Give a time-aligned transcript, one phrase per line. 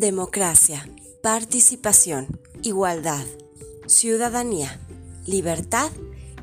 [0.00, 0.88] Democracia,
[1.22, 3.26] participación, igualdad,
[3.86, 4.80] ciudadanía,
[5.26, 5.90] libertad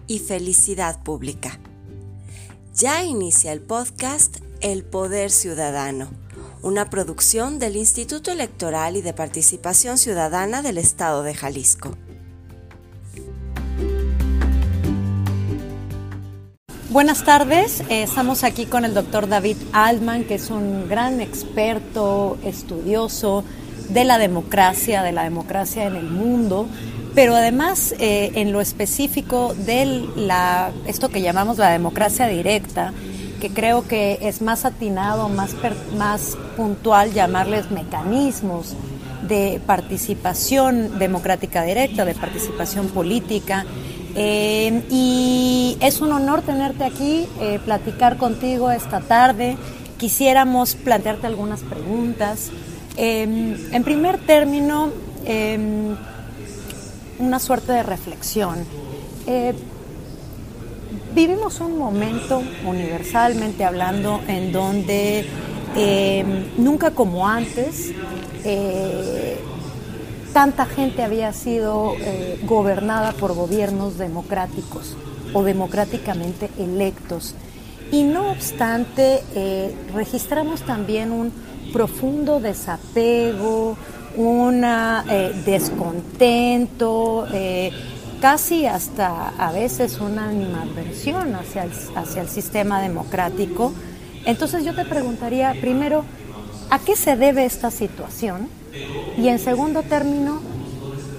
[0.05, 1.59] y felicidad pública.
[2.75, 6.12] Ya inicia el podcast El Poder Ciudadano,
[6.62, 11.97] una producción del Instituto Electoral y de Participación Ciudadana del Estado de Jalisco.
[16.90, 22.38] Buenas tardes, eh, estamos aquí con el doctor David Altman, que es un gran experto,
[22.45, 23.44] estudioso
[23.89, 26.66] de la democracia, de la democracia en el mundo,
[27.13, 32.94] pero además eh, en lo específico de la, esto que llamamos la democracia directa,
[33.41, 35.58] que creo que es más atinado, más,
[35.97, 38.77] más puntual llamarles mecanismos
[39.27, 43.66] de participación democrática directa, de participación política
[44.16, 49.57] eh, y es un honor tenerte aquí, eh, platicar contigo esta tarde.
[49.97, 52.52] Quisiéramos plantearte algunas preguntas.
[52.95, 54.91] Em, en primer término,
[55.25, 55.95] em,
[57.19, 58.58] una suerte de reflexión.
[59.28, 59.53] Eh,
[61.13, 65.25] vivimos un momento, universalmente hablando, en donde
[65.75, 67.91] em, nunca como antes
[70.38, 74.95] tanta gente había sido eh, gobernada por gobiernos democráticos
[75.33, 77.33] o democráticamente electos.
[77.91, 81.31] Y no obstante, eh, registramos también un
[81.73, 83.77] profundo desapego,
[84.16, 87.25] un eh, descontento,
[88.22, 93.73] casi hasta a veces una animadversión hacia hacia el sistema democrático.
[94.23, 96.05] Entonces yo te preguntaría primero,
[96.69, 98.56] ¿a qué se debe esta situación?
[99.17, 100.41] Y en segundo término,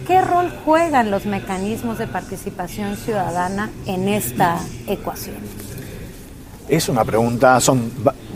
[0.06, 5.36] ¿qué rol juegan los mecanismos de participación ciudadana en esta ecuación?
[6.69, 7.91] Es una pregunta, son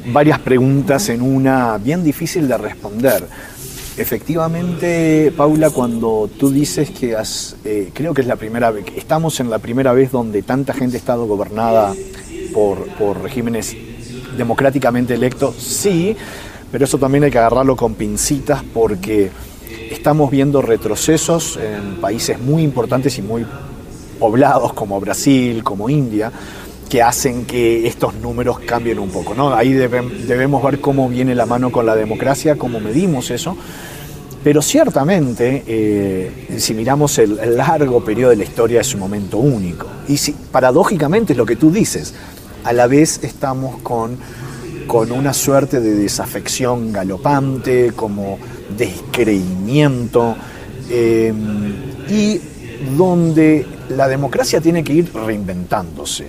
[0.06, 3.27] varias preguntas en una bien difícil de responder.
[3.96, 9.39] Efectivamente, Paula, cuando tú dices que has, eh, creo que es la primera vez, estamos
[9.40, 11.95] en la primera vez donde tanta gente ha estado gobernada
[12.55, 13.77] por, por regímenes
[14.36, 16.17] democráticamente electos, sí,
[16.72, 19.30] pero eso también hay que agarrarlo con pincitas porque
[19.90, 23.46] estamos viendo retrocesos en países muy importantes y muy
[24.18, 26.33] poblados como Brasil, como India,
[26.88, 29.34] que hacen que estos números cambien un poco.
[29.34, 29.55] ¿no?
[29.55, 33.56] Ahí debemos ver cómo viene la mano con la democracia, cómo medimos eso.
[34.42, 39.86] Pero ciertamente, eh, si miramos el, largo periodo de la historia, es un momento único.
[40.08, 42.14] Y si, paradójicamente es lo que tú dices,
[42.64, 44.16] a la vez estamos con
[44.87, 48.39] con una suerte de desafección galopante, como
[48.77, 50.37] descreimiento,
[50.91, 51.33] eh,
[52.09, 52.41] y
[52.97, 56.27] donde la democracia tiene que ir reinventándose.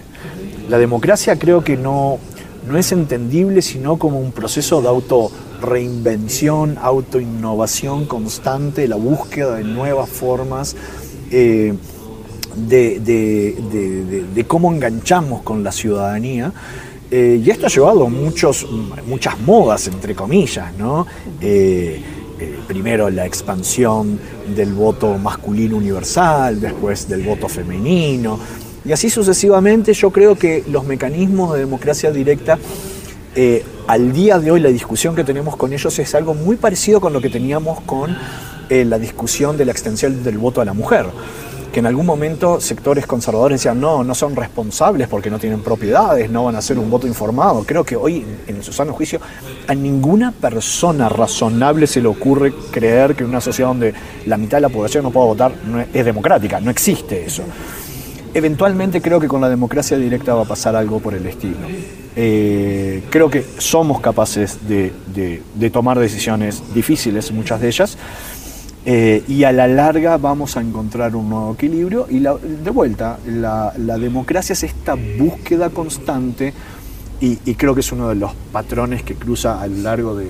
[0.70, 2.20] La democracia creo que no,
[2.68, 5.32] no es entendible sino como un proceso de auto
[5.62, 10.76] reinvención, autoinnovación constante, la búsqueda de nuevas formas
[11.32, 11.74] eh,
[12.56, 16.52] de, cómo enganchamos con la ciudadanía
[17.16, 18.66] eh, y esto ha llevado muchos,
[19.06, 21.06] muchas modas, entre comillas, ¿no?
[21.40, 22.02] Eh,
[22.40, 24.20] eh, primero la expansión
[24.56, 28.40] del voto masculino universal, después del voto femenino,
[28.84, 32.58] y así sucesivamente yo creo que los mecanismos de democracia directa,
[33.86, 37.14] al día de hoy la discusión que tenemos con ellos es algo muy parecido con
[37.14, 38.18] lo que teníamos con
[38.70, 41.06] la discusión de la extensión del voto a la mujer
[41.74, 46.30] que en algún momento sectores conservadores decían, no, no son responsables porque no tienen propiedades,
[46.30, 47.64] no van a hacer un voto informado.
[47.66, 49.20] Creo que hoy, en su sano juicio,
[49.68, 53.92] a ninguna persona razonable se le ocurre creer que una sociedad donde
[54.28, 55.52] la mitad de la población no puede votar
[55.92, 57.42] es democrática, no existe eso.
[58.36, 61.58] Eventualmente creo que con la democracia directa va a pasar algo por el estilo.
[62.16, 64.94] Eh, creo que somos capaces de,
[65.56, 67.98] de tomar decisiones difíciles, muchas de ellas,
[68.86, 73.72] eh, y a la larga vamos a encontrar un nuevo equilibrio y de vuelta, la,
[73.78, 76.54] democracia es esta búsqueda constante
[77.22, 80.28] y, creo que es uno de los patrones que cruza a lo largo de,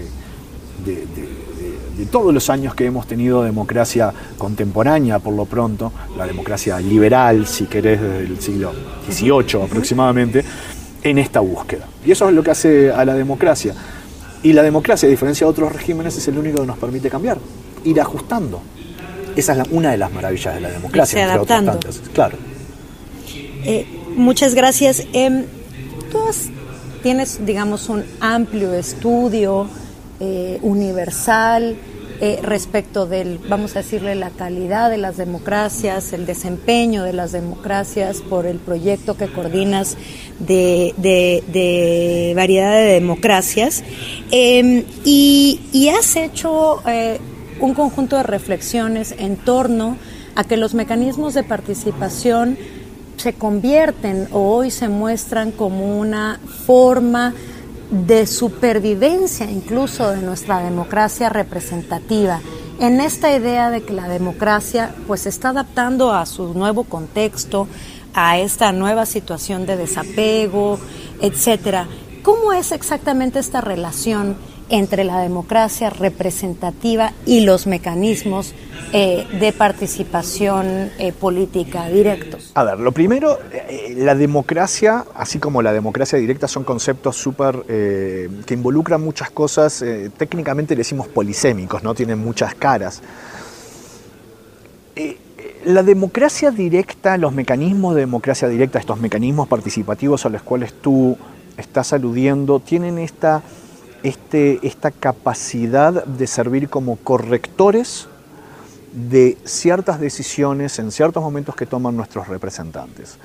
[0.86, 7.48] de, todos los años que hemos tenido democracia contemporánea, por lo pronto, la democracia liberal,
[7.48, 8.74] si querés, desde el siglo
[9.10, 10.44] XVIII aproximadamente,
[11.02, 11.88] en esta búsqueda.
[12.06, 13.74] Y eso es lo que hace a la democracia.
[14.44, 17.40] Y la democracia, a diferencia de otros regímenes, es el único que nos permite cambiar
[17.84, 18.62] ir ajustando.
[19.36, 22.02] Esa es una de las maravillas de la democracia, entre otras tantas.
[22.14, 22.38] Claro.
[23.66, 25.08] Eh, muchas gracias.
[25.14, 25.46] Eh,
[26.12, 26.20] tú
[27.02, 29.68] tienes, digamos, un amplio estudio
[30.20, 31.76] eh, universal
[32.22, 37.32] eh, respecto del, vamos a decirle, la calidad de las democracias, el desempeño de las
[37.32, 39.98] democracias por el proyecto que coordinas
[40.40, 40.94] de,
[42.36, 43.84] variedad de democracias.
[44.32, 46.82] Em, y, y, has hecho
[47.60, 49.98] un conjunto de reflexiones en torno
[50.36, 52.58] a que los mecanismos de participación
[53.18, 57.34] se convierten o hoy se muestran como una forma
[57.90, 62.42] de supervivencia incluso de nuestra democracia representativa.
[62.80, 67.68] En esta idea de que la democracia pues se está adaptando a su nuevo contexto,
[68.16, 70.80] a esta nueva situación de desapego,
[71.22, 71.88] etcétera.
[72.24, 74.38] ¿Cómo es exactamente esta relación
[74.70, 78.54] entre la democracia representativa y los mecanismos
[78.92, 82.52] eh, de participación eh, política directos?
[82.56, 87.64] A ver, lo primero, eh, la democracia, así como la democracia directa, son conceptos súper
[87.64, 89.84] que involucran muchas cosas,
[90.18, 91.94] técnicamente le decimos polisémicos, ¿no?
[91.94, 93.02] Tienen muchas caras.
[95.66, 101.18] La democracia directa, los mecanismos de democracia directa, estos mecanismos participativos a los cuales tú
[101.58, 103.42] estás aludiendo, tienen esta,
[104.04, 108.08] este, esta capacidad de servir como correctores
[108.94, 113.18] de ciertas decisiones en ciertos momentos que toman nuestros representantes.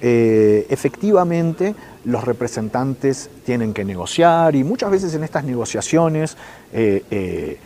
[0.00, 1.74] Eh, efectivamente,
[2.04, 6.36] los representantes tienen que negociar y muchas veces en estas negociaciones
[6.72, 7.58] eh,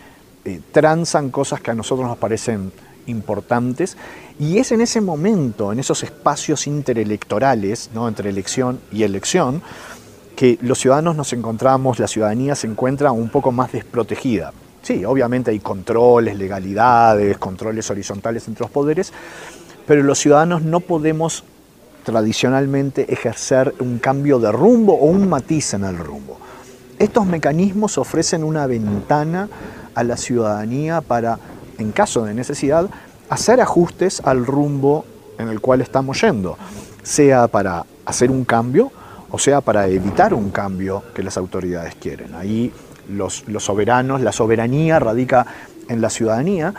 [0.44, 2.72] eh, transan cosas que a nosotros nos parecen
[3.06, 3.96] importantes
[4.38, 8.06] y es en ese momento, en esos espacios interelectorales, ¿no?
[8.06, 9.62] entre elección y elección,
[10.40, 14.54] que los ciudadanos nos encontramos, la ciudadanía se encuentra un poco más desprotegida.
[14.80, 19.12] Sí, obviamente hay controles, legalidades, controles horizontales entre los poderes,
[19.86, 21.44] pero los ciudadanos no podemos
[22.04, 26.38] tradicionalmente ejercer un cambio de rumbo o un matiz en el rumbo.
[26.98, 29.46] Estos mecanismos ofrecen una ventana
[29.94, 31.38] a la ciudadanía para
[31.76, 32.88] en caso de necesidad,
[33.28, 35.04] hacer ajustes al rumbo
[35.36, 36.56] en el cual estamos yendo,
[37.02, 38.90] sea para hacer un cambio
[39.30, 42.34] o sea para evitar un cambio que las autoridades quieren.
[42.34, 42.72] Ahí
[43.08, 45.46] los, soberanos, la soberanía radica
[45.88, 46.72] en la ciudadanía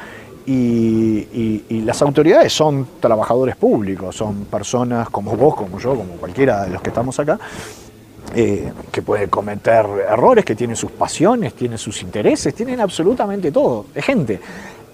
[0.46, 6.70] y, las autoridades son trabajadores públicos, son personas como vos, como yo, como cualquiera de
[6.70, 7.40] los que estamos acá,
[8.36, 13.88] eh, que puede cometer errores, que tienen sus pasiones, tienen sus intereses, tienen absolutamente todo,
[13.94, 14.40] es gente.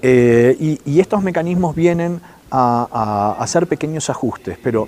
[0.01, 2.21] Eh, y, estos mecanismos vienen
[2.51, 4.87] a, hacer pequeños ajustes, pero,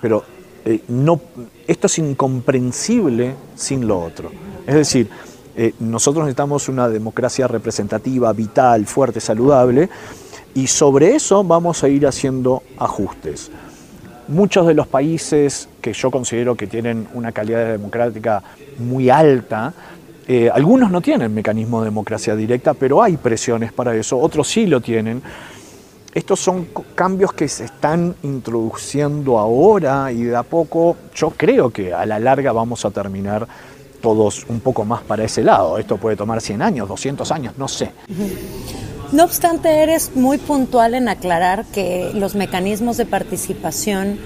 [0.00, 0.24] pero
[0.64, 1.20] eh, no,
[1.66, 4.30] esto es incomprensible sin lo otro.
[4.66, 5.08] Es decir,
[5.56, 9.88] eh, nosotros necesitamos una democracia representativa, vital, fuerte, saludable,
[10.54, 13.50] y sobre eso vamos a ir haciendo ajustes.
[14.28, 18.42] Muchos de los países que yo considero que tienen una calidad democrática
[18.78, 19.74] muy alta,
[20.28, 24.66] eh, algunos no tienen mecanismo de democracia directa, pero hay presiones para eso, otros sí
[24.66, 25.20] lo tienen.
[26.14, 31.94] Estos son cambios que se están introduciendo ahora y de a poco yo creo que
[31.94, 33.48] a la larga vamos a terminar
[34.02, 35.78] todos un poco más para ese lado.
[35.78, 37.92] Esto puede tomar 100 años, 200 años, no sé.
[39.12, 44.18] No obstante, eres muy puntual en aclarar que los mecanismos de participación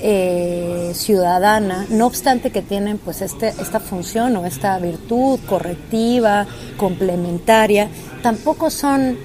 [0.00, 6.46] eh, ciudadana, no obstante que tienen pues este, esta función o esta virtud correctiva,
[6.76, 7.88] complementaria,
[8.22, 9.16] tampoco son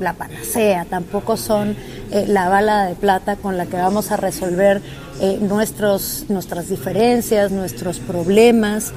[0.00, 1.76] la panacea, tampoco son
[2.10, 4.80] eh, la bala de plata con la que vamos a resolver
[5.20, 8.92] eh, nuestros, nuestras diferencias, nuestros problemas.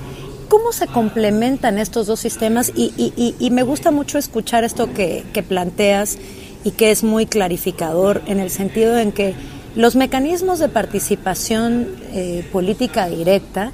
[0.50, 2.72] ¿Cómo se complementan estos dos sistemas?
[2.76, 6.18] Y, me gusta mucho escuchar esto que, planteas
[6.64, 9.36] y que es muy clarificador en el sentido en que
[9.76, 13.72] los mecanismos de participación eh, política directa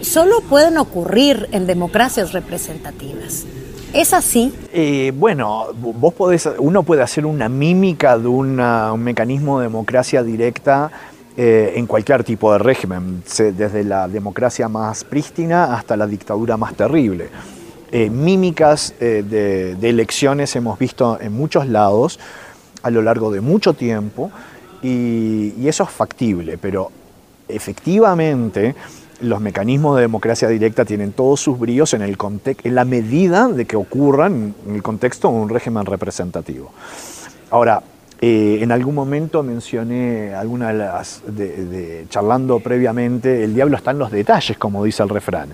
[0.00, 3.44] solo pueden ocurrir en democracias representativas.
[3.92, 4.54] ¿Es así?
[4.72, 8.56] Eh, bueno, vos podés, uno puede hacer una mímica de un
[9.02, 10.90] mecanismo de democracia directa
[11.36, 16.74] eh, en cualquier tipo de régimen, desde la democracia más prístina hasta la dictadura más
[16.74, 17.28] terrible.
[17.92, 22.18] mímicas de, elecciones hemos visto en muchos lados
[22.82, 24.30] a lo largo de mucho tiempo
[24.82, 26.90] y, eso es factible, pero
[27.46, 28.74] efectivamente
[29.22, 32.16] los mecanismos de democracia directa tienen todos sus bríos en, el
[32.64, 36.70] en la medida de que ocurran en el contexto de un régimen representativo.
[37.50, 37.82] Ahora,
[38.20, 43.98] eh, en algún momento mencioné alguna de las, de, charlando previamente, el diablo está en
[43.98, 45.48] los detalles, como dice el refrán.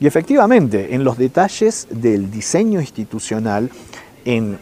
[0.00, 3.70] Y efectivamente, en los detalles del diseño institucional,
[4.24, 4.58] en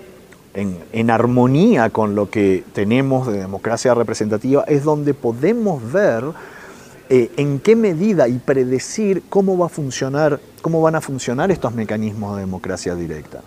[0.93, 6.25] en, armonía con lo que tenemos de democracia representativa, es donde podemos ver
[7.11, 11.75] eh, en qué medida y predecir cómo va a funcionar, cómo van a funcionar estos
[11.75, 13.41] mecanismos de democracia directa.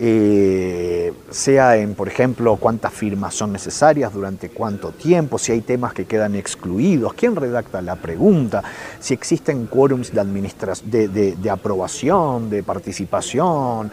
[0.00, 5.92] Eh, sea en, por ejemplo, cuántas firmas son necesarias, durante cuánto tiempo, si hay temas
[5.92, 8.62] que quedan excluidos, quién redacta la pregunta,
[9.00, 13.90] si existen quórums de, de, de aprobación, de participación,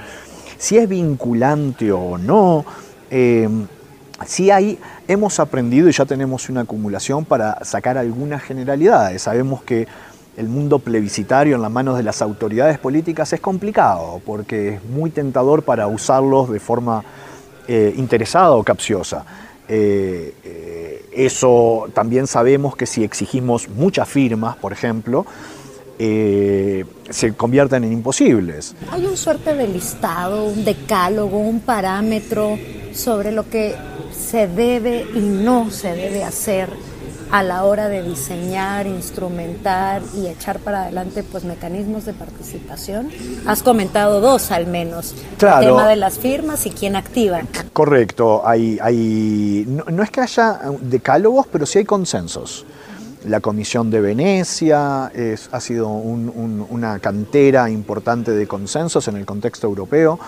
[0.57, 2.65] si es vinculante o no.
[3.09, 3.49] Eh,
[4.25, 9.23] si hay, hemos aprendido y ya tenemos una acumulación para sacar algunas generalidades.
[9.23, 9.87] Sabemos que
[10.37, 15.09] el mundo plebiscitario en las manos de las autoridades políticas es complicado porque es muy
[15.09, 17.03] tentador para usarlos de forma
[17.67, 19.25] eh, interesada o capciosa.
[19.67, 25.25] Eh, eh, eso también sabemos que si exigimos muchas firmas, por ejemplo,
[25.97, 28.75] se convierten en imposibles.
[28.91, 32.57] Hay un suerte de listado, un decálogo, un parámetro
[32.93, 33.75] sobre lo que
[34.25, 36.69] se debe y no se debe hacer
[37.31, 43.09] a la hora de diseñar, instrumentar y echar para adelante pues mecanismos de participación?
[43.45, 47.41] Has comentado dos al menos, el tema de las firmas y quién activa.
[47.73, 52.65] Correcto, hay, hay no, es que haya decálogos, pero sí hay consensos.
[53.27, 59.65] La Comisión de Venecia es, ha sido una cantera importante de consensos en el contexto
[59.65, 60.19] europeo.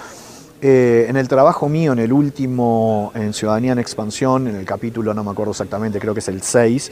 [0.60, 5.14] Eh, en el trabajo mío, en el último, en Ciudadanía en Expansión, en el capítulo,
[5.14, 6.92] no me acuerdo exactamente, creo que es el 6,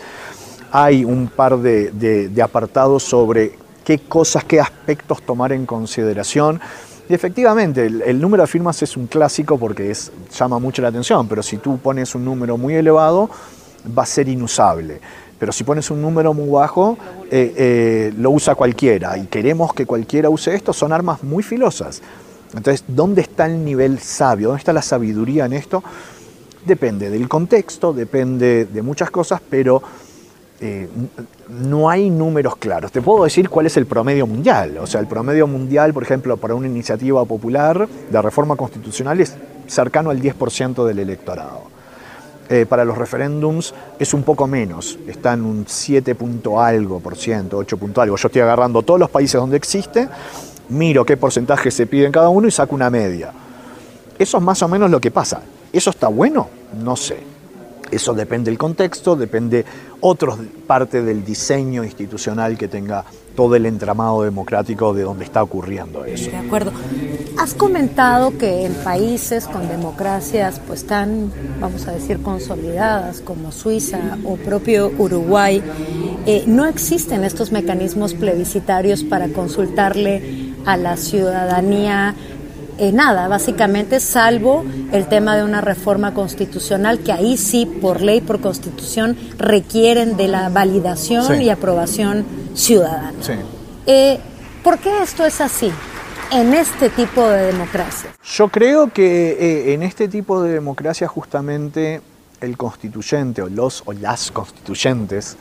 [0.72, 3.54] hay un par de, apartados sobre
[3.84, 6.60] qué cosas, qué aspectos tomar en consideración.
[7.10, 9.96] Y efectivamente, el, número de firmas es un clásico porque
[10.32, 13.30] llama mucho la atención, pero si tú pones un número muy elevado,
[13.98, 15.00] va a ser inusable.
[15.40, 16.98] Pero si pones un número muy bajo,
[17.32, 19.18] eh, eh, lo usa cualquiera.
[19.18, 22.02] Y queremos que cualquiera use esto, son armas muy filosas.
[22.56, 24.48] Entonces, ¿dónde está el nivel sabio?
[24.50, 25.84] ¿Dónde está la sabiduría en esto?
[26.66, 29.82] Depende del contexto, depende de muchas cosas, pero
[30.62, 30.88] eh,
[31.50, 32.92] no hay números claros.
[32.92, 34.78] Te puedo decir cuál es el promedio mundial.
[34.80, 39.36] O sea, el promedio mundial, por ejemplo, para una iniciativa popular de reforma constitucional es
[39.68, 41.76] cercano al 10% del electorado.
[42.48, 47.18] Eh, para los referéndums es un poco menos, está en un 7 punto algo por
[47.18, 48.18] ciento, 8 punto algo.
[48.18, 50.08] Yo estoy agarrando todos los países donde existe
[50.70, 53.32] miro qué porcentaje se pide en cada uno y saco una media.
[54.18, 55.42] Eso es más o menos lo que pasa.
[55.72, 56.50] ¿Eso está bueno?
[56.84, 57.18] No sé.
[57.92, 59.64] Eso depende del contexto, depende
[60.02, 63.06] otra parte del diseño institucional que tenga
[63.36, 66.32] todo el entramado democrático de donde está ocurriendo eso.
[66.32, 66.72] De acuerdo.
[67.38, 74.18] Has comentado que en países con democracias pues tan, vamos a decir, consolidadas como Suiza
[74.24, 75.62] o propio Uruguay,
[76.26, 82.16] eh, no existen estos mecanismos plebiscitarios para consultarle a la ciudadanía
[82.78, 88.20] en nada, básicamente, salvo el tema de una reforma constitucional que ahí sí, por ley,
[88.20, 93.14] por constitución, requieren de la validación y aprobación ciudadana.
[93.86, 94.20] Eh,
[94.64, 95.72] ¿Por qué esto es así?
[96.32, 98.10] en este tipo de democracia?
[98.24, 99.32] Yo creo que
[99.70, 102.02] eh, en este tipo de democracia justamente
[102.42, 105.38] el constituyente o los o las constituyentes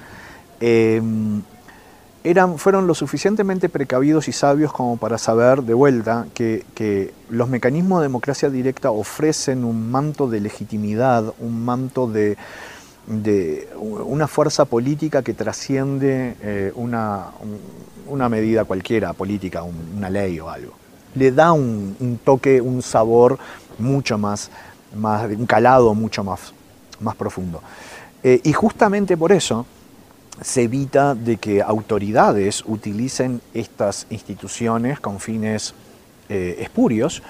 [2.25, 8.01] eran, fueron lo suficientemente precavidos y sabios como para saber de vuelta que, los mecanismos
[8.01, 12.37] de democracia directa ofrecen un manto de legitimidad, un manto de,
[13.77, 17.27] una fuerza política que trasciende eh, una,
[18.07, 20.73] una, medida cualquiera política, una ley o algo.
[21.15, 23.39] Le da un, toque, un sabor
[23.79, 24.51] mucho más,
[24.97, 26.55] más, un calado mucho más,
[27.01, 27.61] más profundo.
[28.23, 29.67] Eh, y justamente por eso,
[30.41, 35.75] se evita de que autoridades utilicen estas instituciones con fines
[36.29, 37.23] eh, espurios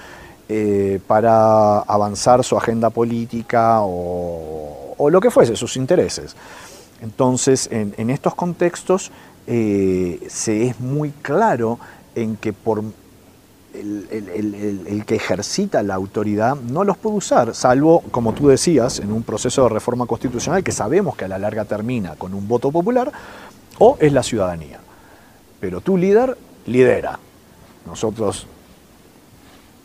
[0.47, 6.35] eh, para avanzar su agenda política o, lo que fuese, sus intereses.
[7.01, 9.11] Entonces, en, estos contextos
[9.47, 11.77] eh, se es muy claro
[12.15, 12.83] en que por
[13.79, 19.23] el, que ejercita la autoridad no los puede usar, salvo, como tú decías, en un
[19.23, 23.11] proceso de reforma constitucional que sabemos que a la larga termina con un voto popular,
[23.79, 24.79] o es la ciudadanía.
[25.59, 27.19] Pero tu líder lidera.
[27.85, 28.47] Nosotros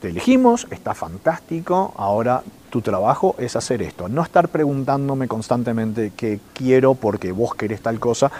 [0.00, 6.40] te elegimos, está fantástico, ahora tu trabajo es hacer esto, no estar preguntándome constantemente qué
[6.54, 8.30] quiero porque vos querés tal cosa,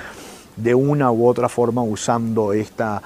[0.57, 3.02] de una u otra forma usando esta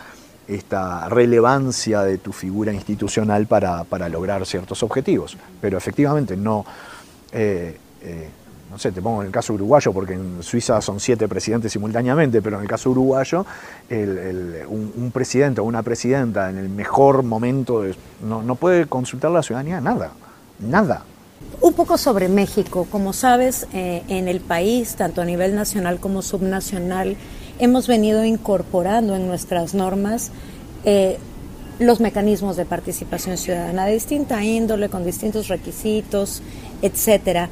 [0.49, 5.37] esta relevancia de tu figura institucional para, lograr ciertos objetivos.
[5.61, 6.65] Pero efectivamente no,
[7.33, 8.29] eh, eh,
[8.71, 12.43] no sé, te pongo en el caso uruguayo, porque en Suiza son siete presidentes simultáneamente,
[12.43, 13.47] pero en el caso uruguayo,
[13.91, 17.85] un, presidente o una presidenta en el mejor momento
[18.23, 20.13] no, no puede consultar a la ciudadanía nada,
[20.59, 21.05] nada.
[21.61, 22.87] Un poco sobre México.
[22.91, 27.17] Como sabes, eh, en el país, tanto a nivel nacional como subnacional,
[27.59, 30.31] hemos venido incorporando en nuestras normas
[30.85, 31.19] eh,
[31.79, 36.43] los mecanismos de participación ciudadana de distinta índole, con distintos requisitos,
[36.83, 37.49] etcétera.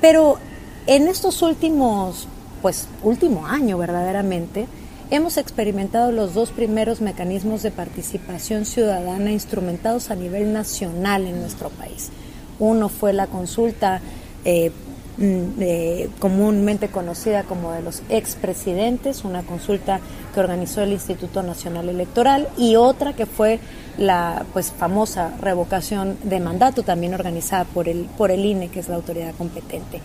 [0.00, 0.38] Pero
[0.86, 2.26] en estos últimos,
[2.62, 4.66] pues último año verdaderamente,
[5.10, 11.68] hemos experimentado los dos primeros mecanismos de participación ciudadana instrumentados a nivel nacional en nuestro
[11.68, 12.10] país.
[12.58, 14.00] Uno fue la consulta
[14.44, 14.72] eh,
[15.18, 20.00] mm, comúnmente conocida como de los expresidentes, una consulta
[20.34, 23.60] que organizó el Instituto Nacional Electoral, y otra que fue
[23.98, 28.88] la pues famosa revocación de mandato, también organizada por el, por el INE, que es
[28.88, 30.00] la autoridad competente.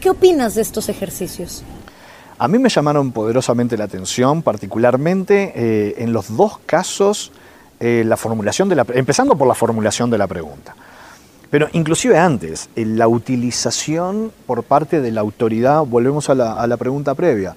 [0.00, 1.62] ¿Qué opinas de estos ejercicios?
[2.38, 7.30] A mí me llamaron poderosamente la atención, particularmente eh, en los dos casos,
[7.78, 10.74] eh, la formulación de la, empezando por la formulación de la pregunta.
[11.52, 16.76] Pero inclusive antes, la utilización por parte de la autoridad, volvemos a la, a la
[16.78, 17.54] pregunta previa,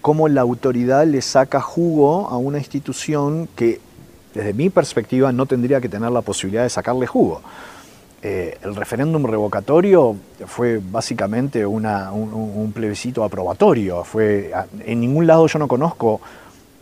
[0.00, 3.80] cómo la autoridad le saca jugo a una institución que
[4.32, 7.42] desde mi perspectiva no tendría que tener la posibilidad de sacarle jugo.
[8.20, 10.16] Eh, el referéndum revocatorio
[10.46, 14.02] fue básicamente un, plebiscito aprobatorio.
[14.04, 14.52] Fue,
[14.84, 16.20] en ningún lado yo no conozco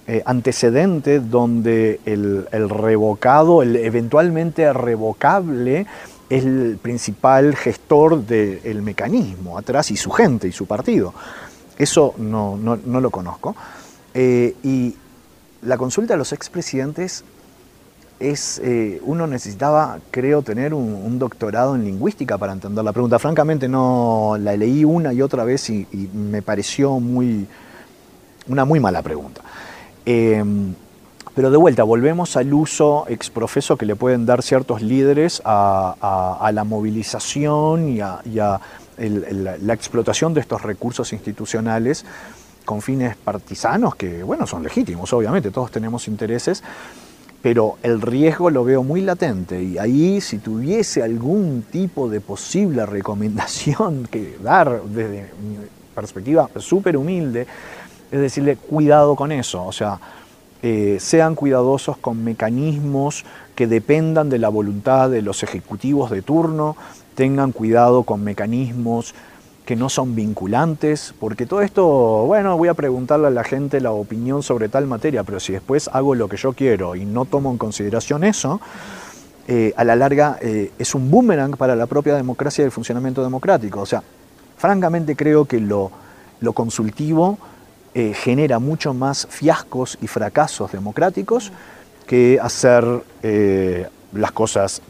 [0.06, 5.86] eh, antecedente donde el, revocado, el eventualmente revocable,
[6.28, 11.14] es el principal gestor del mecanismo atrás y su gente y su partido.
[11.78, 13.54] Eso no, lo conozco.
[14.14, 14.96] Eh, y
[15.62, 17.24] la consulta a los expresidentes
[18.18, 23.18] es, eh, uno necesitaba, creo, tener un, doctorado en lingüística para entender la pregunta.
[23.18, 27.46] Francamente no la leí una y otra vez y, me pareció muy,
[28.48, 29.42] una muy mala pregunta.
[30.04, 30.74] Em,
[31.36, 36.64] pero de vuelta, volvemos al uso exprofeso que le pueden dar ciertos líderes a, la
[36.64, 38.22] movilización y a,
[38.96, 42.06] la explotación de estos recursos institucionales
[42.64, 46.64] con fines partisanos que, bueno, son legítimos, obviamente, todos tenemos intereses,
[47.42, 52.86] pero el riesgo lo veo muy latente y ahí si tuviese algún tipo de posible
[52.86, 55.58] recomendación que dar desde mi
[55.94, 57.46] perspectiva súper humilde,
[58.10, 60.00] es decirle cuidado con eso, o sea,
[60.62, 66.76] eh, sean cuidadosos con mecanismos que dependan de la voluntad de los ejecutivos de turno,
[67.14, 69.14] tengan cuidado con mecanismos
[69.64, 71.84] que no son vinculantes, porque todo esto,
[72.26, 75.90] bueno, voy a preguntarle a la gente la opinión sobre tal materia, pero si después
[75.92, 78.60] hago lo que yo quiero y no tomo en consideración eso,
[79.48, 83.22] eh, a la larga eh, es un boomerang para la propia democracia y el funcionamiento
[83.22, 83.80] democrático.
[83.80, 84.02] O sea,
[84.56, 85.90] francamente creo que lo,
[86.54, 87.38] consultivo
[87.96, 91.50] eh, genera mucho más fiascos y fracasos democráticos
[92.06, 92.84] que hacer
[94.12, 94.82] las cosas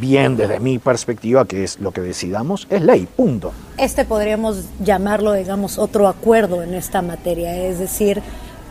[0.00, 3.52] bien desde mi perspectiva, que es lo que decidamos, es ley, punto.
[3.76, 8.22] Este podríamos llamarlo, digamos, otro acuerdo en esta materia, es decir,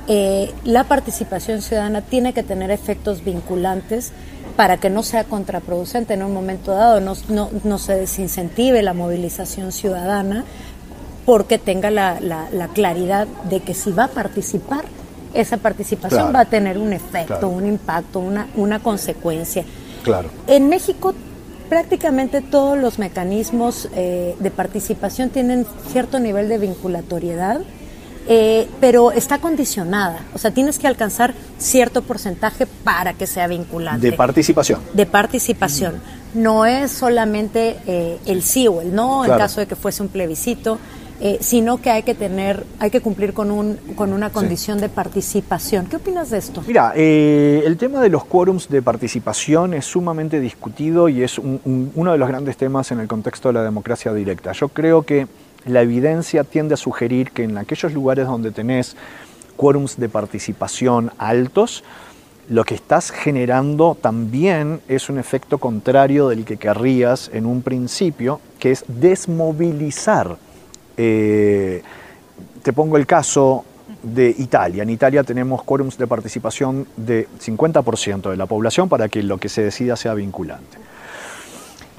[0.08, 4.12] eh, la participación ciudadana tiene que tener efectos vinculantes
[4.56, 7.16] para que no sea contraproducente en un momento dado, no,
[7.64, 10.44] no, se desincentive la movilización ciudadana
[11.26, 14.86] porque tenga la, claridad de que si va a participar,
[15.34, 19.64] esa participación va a tener un efecto, un impacto, una, una consecuencia.
[20.04, 20.30] Claro.
[20.48, 21.14] En México
[21.72, 27.62] prácticamente todos los mecanismos eh, de participación tienen cierto nivel de vinculatoriedad,
[28.28, 30.20] eh, pero está condicionada.
[30.34, 34.06] O sea, tienes que alcanzar cierto porcentaje para que sea vinculante.
[34.06, 34.82] De participación.
[34.94, 36.02] De participación.
[36.34, 40.10] No es solamente eh, el sí o el no, en caso de que fuese un
[40.10, 40.78] plebiscito.
[41.24, 44.90] Eh, sino que hay que tener, hay que cumplir con, un, con una condición de
[44.90, 45.86] participación.
[45.86, 46.64] ¿Qué opinas de esto?
[46.66, 52.12] Mira, eh, el tema de los quórums de participación es sumamente discutido y es uno
[52.12, 54.52] de los grandes temas en el contexto de la democracia directa.
[54.54, 55.28] Yo creo que
[55.68, 58.96] la evidencia tiende a sugerir que en aquellos lugares donde tenés
[59.58, 61.84] quórums de participación altos,
[62.50, 68.42] lo que estás generando también es un efecto contrario del que querrías en un principio,
[68.58, 70.40] que es desmovilizar
[70.98, 71.82] eh,
[72.64, 73.66] te pongo el caso
[74.04, 74.84] de Italia.
[74.84, 79.50] En Italia tenemos quórums de participación de 50% de la población para que lo que
[79.50, 80.78] se decida sea vinculante.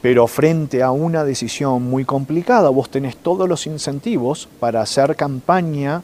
[0.00, 6.02] Pero frente a una decisión muy complicada, vos tenés todos los incentivos para hacer campaña,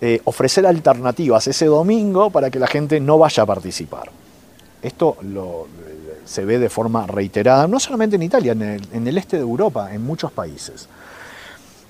[0.00, 4.10] eh, ofrecer alternativas ese domingo para que la gente no vaya a participar.
[4.80, 5.66] Esto lo,
[6.24, 10.02] se ve de forma reiterada, no solamente en Italia, en el este de Europa, en
[10.02, 10.88] muchos países.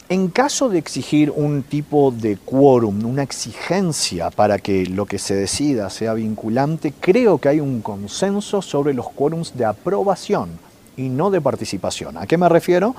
[0.08, 5.34] En caso de exigir un tipo de quórum, una exigencia para que lo que se
[5.34, 10.50] decida sea vinculante, creo que hay un consenso sobre los quórums de aprobación
[10.96, 12.18] y no de participación.
[12.18, 12.94] ¿A qué me refiero?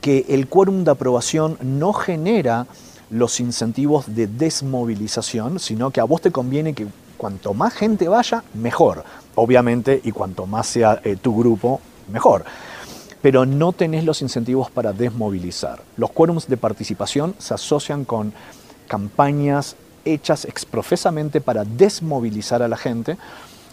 [0.00, 2.66] Que el quórum de aprobación no genera
[3.10, 8.42] los incentivos de desmovilización, sino que a vos te conviene que cuanto más gente vaya,
[8.54, 9.04] mejor.
[9.36, 12.44] Obviamente, y cuanto más sea eh, tu grupo, mejor
[13.26, 15.82] pero no tenés los incentivos para desmovilizar.
[15.96, 18.32] Los quórums de participación se asocian con
[18.86, 23.18] campañas hechas exprofesamente para desmovilizar a la gente.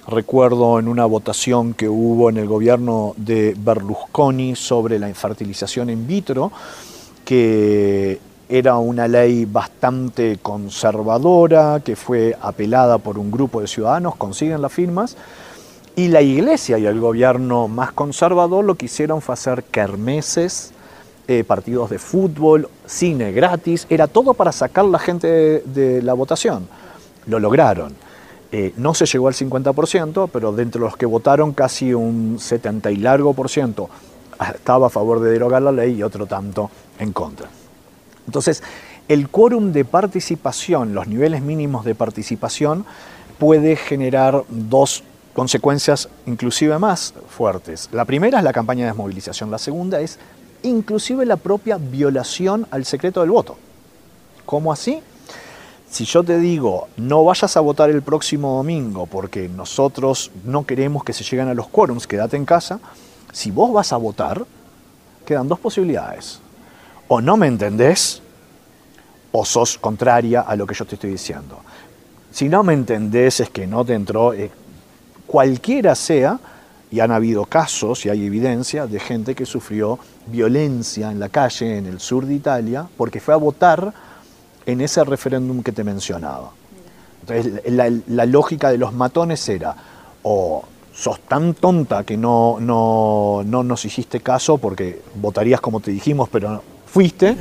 [0.07, 6.07] Recuerdo en una votación que hubo en el gobierno de Berlusconi sobre la infertilización in
[6.07, 6.51] vitro,
[7.23, 14.63] que era una ley bastante conservadora, que fue apelada por un grupo de ciudadanos, consiguen
[14.63, 15.15] las firmas,
[15.95, 20.71] y la iglesia y el gobierno más conservador lo que hicieron fue hacer kermeses,
[21.27, 26.67] eh, partidos de fútbol, cine gratis, era todo para sacar la gente de, la votación.
[27.27, 27.93] Lo lograron.
[28.51, 32.91] Eh, no se llegó al 50%, pero dentro de los que votaron casi un 70
[32.91, 33.89] y largo por ciento
[34.53, 37.47] estaba a favor de derogar la ley y otro tanto en contra.
[38.25, 38.63] Entonces,
[39.07, 42.85] el quórum de participación, los niveles mínimos de participación,
[43.37, 45.03] puede generar dos
[45.33, 47.89] consecuencias inclusive más fuertes.
[47.91, 50.19] La primera es la campaña de desmovilización, la segunda es
[50.63, 53.57] inclusive la propia violación al secreto del voto.
[54.45, 55.01] ¿Cómo así?
[55.89, 61.03] Si yo te digo, no vayas a votar el próximo domingo porque nosotros no queremos
[61.03, 62.79] que se lleguen a los quórums, quédate en casa,
[63.31, 64.43] si vos vas a votar,
[65.25, 66.39] quedan dos posibilidades.
[67.07, 68.21] O no me entendés,
[69.31, 71.59] o sos contraria a lo que yo te estoy diciendo.
[72.31, 74.51] Si no me entendés es que no te entró, eh,
[75.33, 76.39] cualquiera sea,
[76.91, 81.79] y han habido casos y hay evidencia de gente que sufrió violencia en la calle
[81.79, 83.91] en el sur de Italia porque fue a votar
[84.63, 86.51] en ese referéndum que te mencionaba.
[87.21, 89.75] Entonces la, lógica de los matones era
[90.21, 95.89] o sos tan tonta que no, no, no nos hiciste caso porque votarías como te
[95.89, 97.35] dijimos pero fuiste,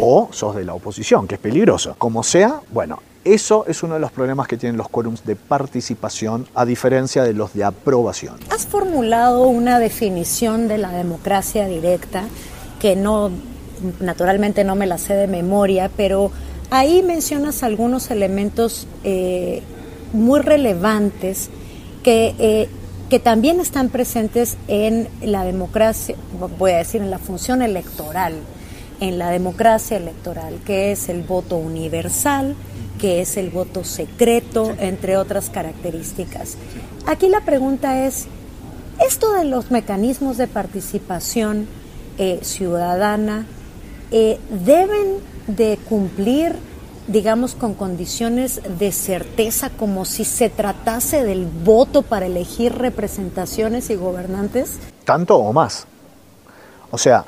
[0.00, 1.94] o sos de la oposición, que es peligroso.
[1.96, 6.46] Como sea, bueno, eso es uno de los problemas que tienen los quórums de participación,
[6.54, 8.36] a diferencia de los de aprobación.
[8.50, 12.24] Has formulado una definición de la democracia directa
[12.78, 13.30] que no,
[14.00, 16.30] naturalmente no me la sé de memoria, pero
[16.70, 19.62] ahí mencionas algunos elementos eh,
[20.12, 21.50] muy relevantes
[22.02, 22.68] que, eh,
[23.10, 26.16] que también están presentes en la democracia,
[26.58, 28.34] voy a decir, en la función electoral,
[29.00, 32.54] en la democracia electoral, que es el voto universal,
[33.00, 36.56] que es el voto secreto, entre otras características.
[37.06, 38.26] Aquí la pregunta es,
[39.04, 41.66] ¿esto de los mecanismos de participación
[42.18, 43.46] eh, ciudadana
[44.10, 46.54] eh, deben de cumplir,
[47.06, 53.94] digamos, con condiciones de certeza, como si se tratase del voto para elegir representaciones y
[53.94, 54.78] gobernantes?
[55.04, 55.86] Tanto o más.
[56.90, 57.24] O sea,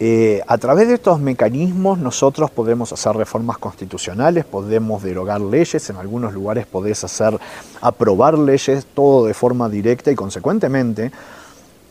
[0.00, 5.96] eh, a través de estos mecanismos nosotros podemos hacer reformas constitucionales, podemos derogar leyes, en
[5.96, 7.36] algunos lugares podés hacer
[7.80, 11.10] aprobar leyes, todo de forma directa y consecuentemente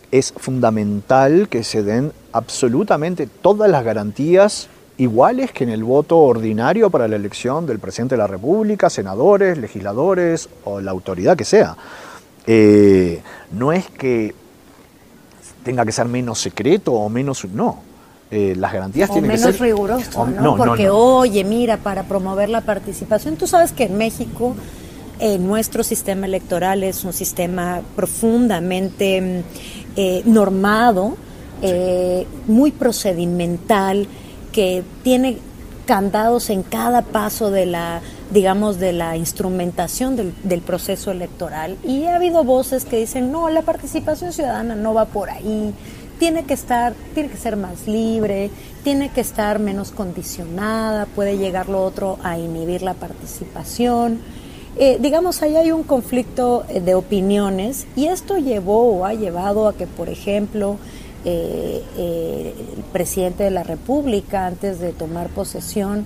[0.09, 6.89] es fundamental que se den absolutamente todas las garantías iguales que en el voto ordinario
[6.89, 11.75] para la elección del presidente de la República, senadores, legisladores o la autoridad que sea.
[12.45, 14.33] Eh, no es que
[15.63, 17.43] tenga que ser menos secreto o menos...
[17.45, 17.81] No,
[18.29, 20.57] eh, las garantías tienen que ser riguroso, ¿no?
[20.57, 24.53] Porque oye, mira, para promover la participación, tú sabes que en México
[25.19, 29.43] eh, nuestro sistema electoral es un sistema profundamente mm,
[29.95, 31.15] eh, normado,
[32.47, 34.07] muy procedimental,
[34.51, 35.39] que tiene
[35.87, 41.77] candados en cada paso de la digamos de la instrumentación del, del proceso electoral.
[41.83, 45.73] Y ha habido voces que dicen no la participación ciudadana no va por ahí
[46.19, 48.49] tiene que estar, tiene que ser más libre,
[48.83, 54.19] tiene que estar menos condicionada, puede llegar lo otro a inhibir la participación.
[54.79, 59.67] Eh, digamos, ahí hay un conflicto eh, de opiniones y esto llevó o ha llevado
[59.67, 60.77] a que, por ejemplo,
[61.25, 66.05] eh, el presidente de la República, antes de tomar posesión,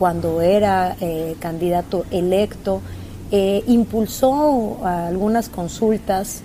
[0.00, 0.96] cuando era
[1.38, 2.80] candidato electo,
[3.30, 6.42] impulsó algunas consultas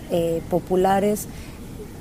[0.51, 1.27] populares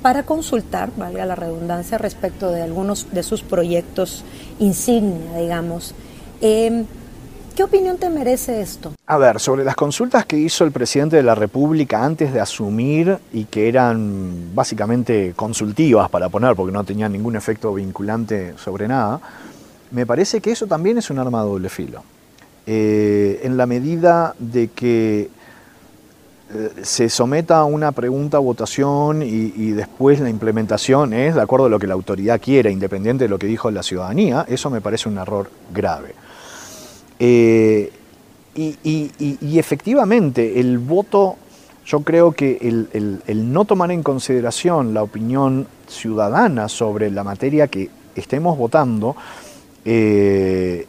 [0.05, 4.23] para consultar, valga la redundancia, respecto de algunos de sus proyectos
[4.59, 5.95] insignia, digamos.
[6.41, 6.85] Em,
[7.55, 8.93] ¿Qué opinión te merece esto?
[9.07, 13.17] A ver, sobre las consultas que hizo el presidente de la República antes de asumir
[13.33, 19.19] y que eran básicamente consultivas para poner, porque no tenían ningún efecto vinculante sobre nada,
[19.89, 22.03] me parece que eso también es un arma de doble filo.
[22.67, 25.31] Eh, en la medida de que
[26.83, 31.79] se someta a una pregunta votación y, después la implementación es de acuerdo a lo
[31.79, 35.17] que la autoridad quiera, independiente de lo que dijo la ciudadanía, eso me parece un
[35.17, 36.13] error grave.
[37.19, 37.91] Eh,
[38.55, 41.35] y, efectivamente, el voto,
[41.85, 47.89] yo creo que el, no tomar en consideración la opinión ciudadana sobre la materia que
[48.15, 49.15] estemos votando,
[49.83, 50.87] eh,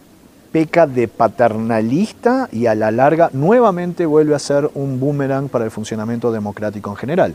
[0.56, 5.70] peca de paternalista y a la larga nuevamente vuelve a ser un boomerang para el
[5.70, 7.34] funcionamiento democrático en general.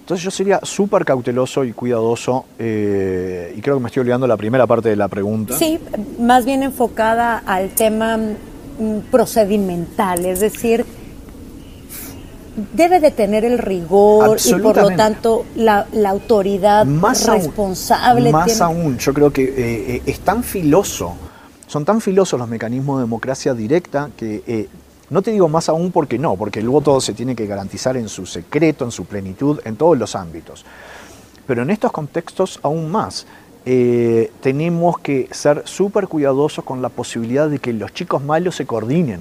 [0.00, 4.36] Entonces yo sería súper cauteloso y cuidadoso, eh, y creo que me estoy olvidando la
[4.36, 5.56] primera parte de la pregunta.
[5.56, 5.80] Sí,
[6.18, 10.84] más bien enfocada al tema mm, procedimental, es decir,
[12.74, 18.32] debe de tener el rigor y por lo tanto la, autoridad más responsable.
[18.32, 21.16] más aún, yo creo que eh, es tan filoso
[21.66, 24.68] son tan filosos los mecanismos de democracia directa que eh,
[25.10, 28.08] no te digo más aún porque no, porque el voto se tiene que garantizar en
[28.08, 30.64] su secreto, en su plenitud, en todos los ámbitos.
[31.46, 33.26] Pero en estos contextos aún más.
[33.66, 38.66] Eh, tenemos que ser súper cuidadosos con la posibilidad de que los chicos malos se
[38.66, 39.20] coordinen.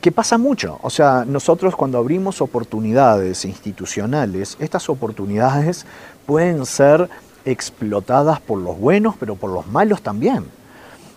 [0.00, 0.78] Que pasa mucho.
[0.82, 5.84] O sea, nosotros cuando abrimos oportunidades institucionales, estas oportunidades
[6.24, 7.10] pueden ser
[7.44, 10.44] explotadas por los buenos, pero por los malos también.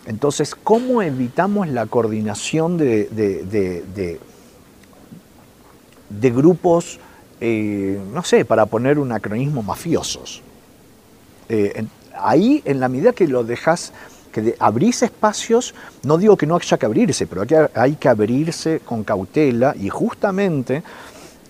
[0.05, 4.19] Entonces, ¿cómo evitamos la coordinación de,
[6.09, 6.99] grupos,
[7.41, 10.41] eh, no sé, para poner un acronismo, mafiosos?
[11.47, 11.85] Eh,
[12.15, 13.93] ahí, en la medida que lo dejas,
[14.31, 18.09] que abrís espacios, no digo que no haya que abrirse, pero hay que, hay que
[18.09, 20.83] abrirse con cautela y justamente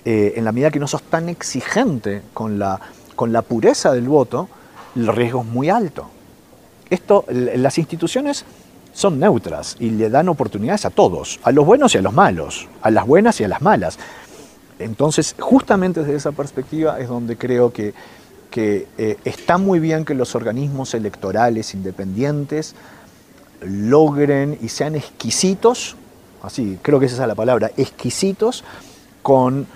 [0.05, 2.79] eh, en la medida que no sos tan exigente con la,
[3.15, 4.47] con la pureza del voto,
[4.95, 6.09] el riesgo es muy alto.
[6.89, 8.45] Esto, las instituciones
[8.93, 12.67] son neutras y le dan oportunidades a todos, a los buenos y a los malos,
[12.81, 13.99] a las buenas y a las malas.
[14.79, 17.93] Entonces, justamente desde esa perspectiva es donde creo que,
[18.49, 22.75] que eh, está muy bien que los organismos electorales independientes
[23.61, 25.95] logren y sean exquisitos,
[26.41, 28.63] así creo que esa es la palabra, exquisitos
[29.21, 29.67] con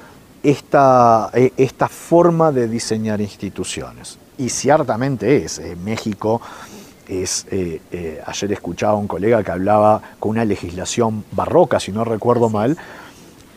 [0.41, 4.17] esta, eh, esta forma de diseñar instituciones.
[4.37, 6.41] Y ciertamente es, eh, México
[7.21, 11.91] es, eh, eh, ayer escuchaba a un colega que hablaba con una legislación barroca, si
[11.91, 12.77] no recuerdo mal.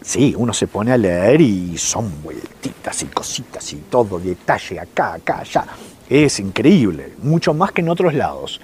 [0.03, 5.15] Sí, uno se pone a leer y son vueltitas y cositas y todo, detalle acá,
[5.15, 5.67] acá, allá.
[6.09, 8.61] Es increíble, mucho más que en otros lados.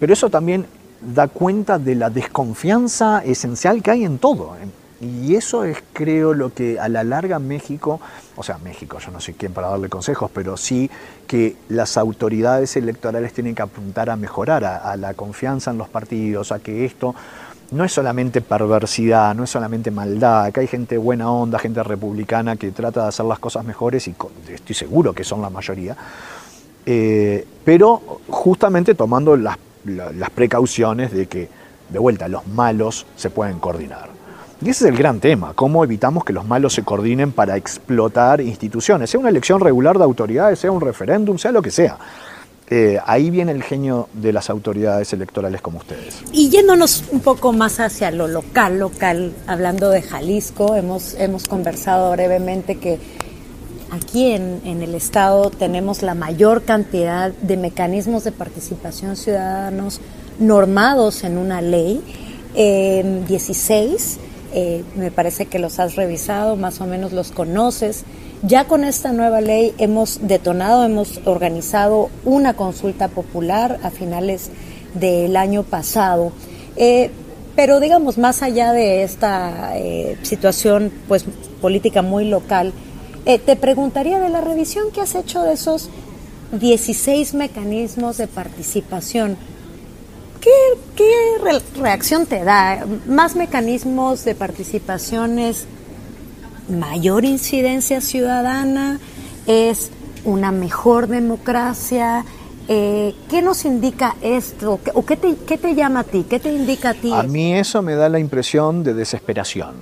[0.00, 0.66] Pero eso también
[1.00, 4.56] da cuenta de la desconfianza esencial que hay en todo,
[5.04, 8.00] y eso es, creo, lo que a la larga México,
[8.36, 10.90] o sea, México, yo no sé quién para darle consejos, pero sí
[11.26, 16.52] que las autoridades electorales tienen que apuntar a mejorar, a, la confianza en los partidos,
[16.52, 17.14] a que esto
[17.70, 22.56] no es solamente perversidad, no es solamente maldad, que hay gente buena onda, gente republicana
[22.56, 24.14] que trata de hacer las cosas mejores y
[24.48, 25.96] estoy seguro que son la mayoría,
[26.86, 29.58] eh, pero justamente tomando las
[30.34, 31.48] precauciones de que,
[31.88, 34.23] de vuelta, los malos se pueden coordinar.
[34.64, 38.40] Y ese es el gran tema, cómo evitamos que los malos se coordinen para explotar
[38.40, 41.98] instituciones, sea una elección regular de autoridades, sea un referéndum, sea lo que sea.
[42.70, 46.22] Eh, ahí viene el genio de las autoridades electorales como ustedes.
[46.32, 52.10] Y yéndonos un poco más hacia lo local, local, hablando de Jalisco, hemos, hemos conversado
[52.12, 52.98] brevemente que
[53.90, 60.00] aquí en, el Estado tenemos la mayor cantidad de mecanismos de participación ciudadanos
[60.38, 62.02] normados en una ley,
[62.54, 64.20] 16
[64.56, 68.04] eh, me parece que los has revisado, más o menos los conoces.
[68.42, 74.50] Ya con esta nueva ley hemos detonado, hemos organizado una consulta popular a finales
[74.94, 76.30] del año pasado.
[76.76, 77.10] Eh,
[77.56, 81.24] pero digamos, más allá de esta eh, situación pues,
[81.60, 82.72] política muy local,
[83.24, 85.88] te preguntaría de la revisión que has hecho de esos
[86.52, 89.38] 16 mecanismos de participación.
[90.44, 91.08] ¿Qué,
[91.80, 92.84] reacción te da?
[93.06, 95.66] ¿Más mecanismos de participación es
[96.68, 99.00] mayor incidencia ciudadana?
[99.46, 99.90] ¿Es
[100.24, 102.26] una mejor democracia?
[102.68, 104.80] Eh, ¿Qué nos indica esto?
[104.92, 106.26] ¿O qué te, qué te llama a ti?
[106.28, 107.10] ¿Qué te indica a ti?
[107.12, 109.74] A mí eso me da la impresión de desesperación.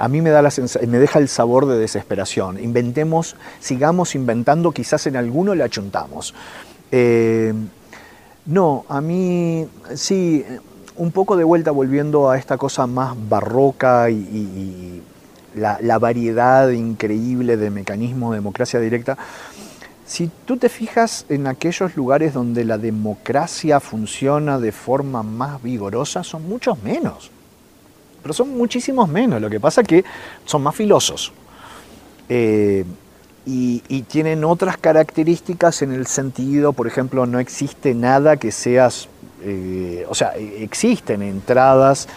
[0.00, 0.50] A mí me, da la
[0.88, 2.58] me deja el sabor de desesperación.
[2.60, 6.34] Inventemos, sigamos inventando, quizás en alguno le achuntamos.
[6.90, 7.54] Eh,
[8.48, 10.42] no, a mí sí,
[10.96, 15.02] un poco de vuelta volviendo a esta cosa más barroca y,
[15.54, 19.18] la, variedad increíble de mecanismos de democracia directa.
[20.06, 26.24] Si tú te fijas en aquellos lugares donde la democracia funciona de forma más vigorosa,
[26.24, 27.30] son muchos menos.
[28.22, 29.42] Pero son muchísimos menos.
[29.42, 30.04] Lo que pasa es que
[30.46, 31.34] son más filosos.
[32.30, 32.86] Eh,
[33.50, 39.08] y, tienen otras características en el sentido, por ejemplo, no existe nada que seas,
[39.42, 42.08] eh, o sea, existen entradas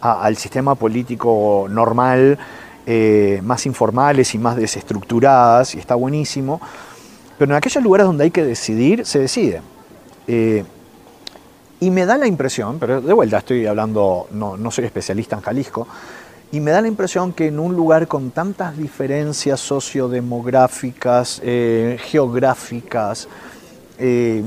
[0.00, 2.38] al sistema político normal,
[2.86, 6.58] eh, más informales y más desestructuradas, y está buenísimo,
[7.38, 9.60] pero en aquellos lugares donde hay que decidir, se decide.
[10.26, 10.64] Eh,
[11.80, 15.42] Y me da la impresión, pero de vuelta estoy hablando, no, no soy especialista en
[15.42, 15.86] Jalisco,
[16.50, 23.28] y me da la impresión que en un lugar con tantas diferencias sociodemográficas, eh, geográficas,
[23.98, 24.42] eh,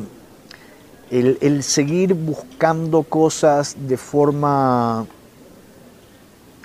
[1.11, 5.05] el, seguir buscando cosas de forma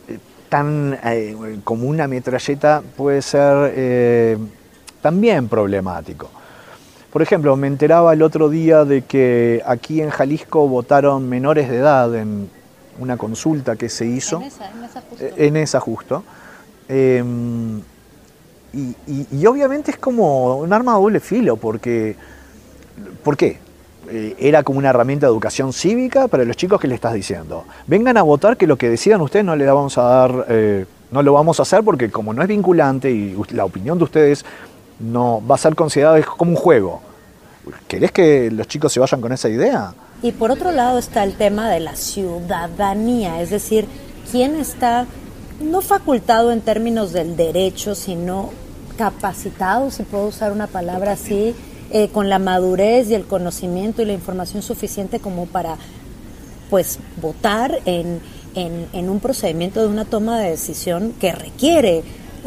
[0.08, 0.18] eh,
[0.48, 0.98] tan
[1.64, 4.38] como una metralleta puede ser
[5.02, 6.30] también problemático.
[7.12, 11.76] Por ejemplo, me enteraba el otro día de que aquí en Jalisco votaron menores de
[11.76, 12.48] edad en
[12.98, 14.42] una consulta que se hizo.
[15.36, 16.22] En esa, justo.
[16.88, 17.80] Eh, em,
[18.72, 22.16] y, obviamente es como un arma de doble filo, porque.
[23.22, 23.58] ¿Por qué?
[24.08, 27.64] Eh, era como una herramienta de educación cívica para los chicos que le estás diciendo.
[27.86, 31.22] Vengan a votar que lo que decidan ustedes no le vamos a dar, eh, no
[31.22, 34.44] lo vamos a hacer porque como no es vinculante y la opinión de ustedes
[35.00, 37.02] no va a ser considerada como un juego.
[37.88, 39.94] ¿Querés que los chicos se vayan con esa idea?
[40.22, 43.86] Y por otro lado está el tema de la ciudadanía, es decir,
[44.30, 45.06] quién está
[45.60, 48.50] no facultado en términos del derecho, sino
[48.96, 51.54] capacitado, si puedo usar una palabra así,
[51.92, 55.76] eh, con la madurez y el conocimiento y la información suficiente como para
[56.68, 58.20] pues votar en,
[58.56, 62.02] en, un procedimiento de una toma de decisión que requiere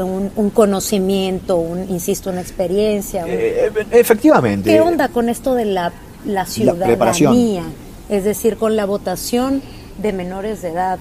[0.05, 3.25] un, conocimiento, un, insisto, una experiencia.
[3.27, 4.69] Eh, efectivamente.
[4.69, 5.93] ¿Qué onda con esto de la
[6.25, 7.63] la ciudadanía,
[8.09, 9.61] es decir, con la votación
[10.01, 10.99] de menores de edad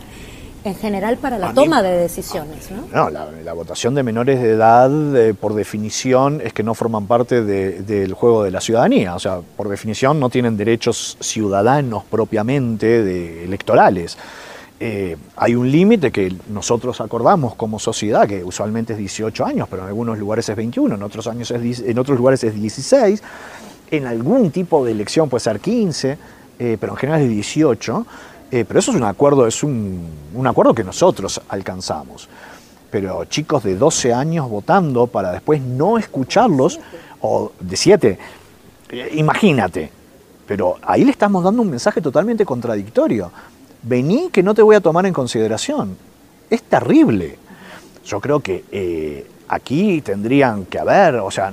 [0.64, 2.86] en general para la toma de decisiones, ¿no?
[2.92, 7.42] No, la, votación de menores de edad, eh, por definición, es que no forman parte
[7.42, 9.14] del juego de la ciudadanía.
[9.14, 14.18] O sea, por definición no tienen derechos ciudadanos propiamente de, electorales.
[14.80, 19.82] Eh, hay un límite que nosotros acordamos como sociedad, que usualmente es 18 años, pero
[19.82, 23.22] en algunos lugares es 21, en otros, años es, en otros lugares es 16
[23.90, 26.18] en algún tipo de elección puede ser 15,
[26.58, 28.06] eh, pero en general es 18.
[28.50, 30.10] Eh, pero eso es un acuerdo, es un,
[30.46, 32.28] acuerdo que nosotros alcanzamos.
[32.90, 36.80] Pero chicos de 12 años votando para después no escucharlos,
[37.20, 38.18] o de 7,
[38.90, 39.90] eh, imagínate.
[40.46, 43.30] Pero ahí le estamos dando un mensaje totalmente contradictorio.
[43.82, 45.96] Vení que no te voy a tomar en consideración.
[46.50, 47.38] Es terrible.
[48.04, 51.52] Yo creo que aquí tendrían que haber, o sea,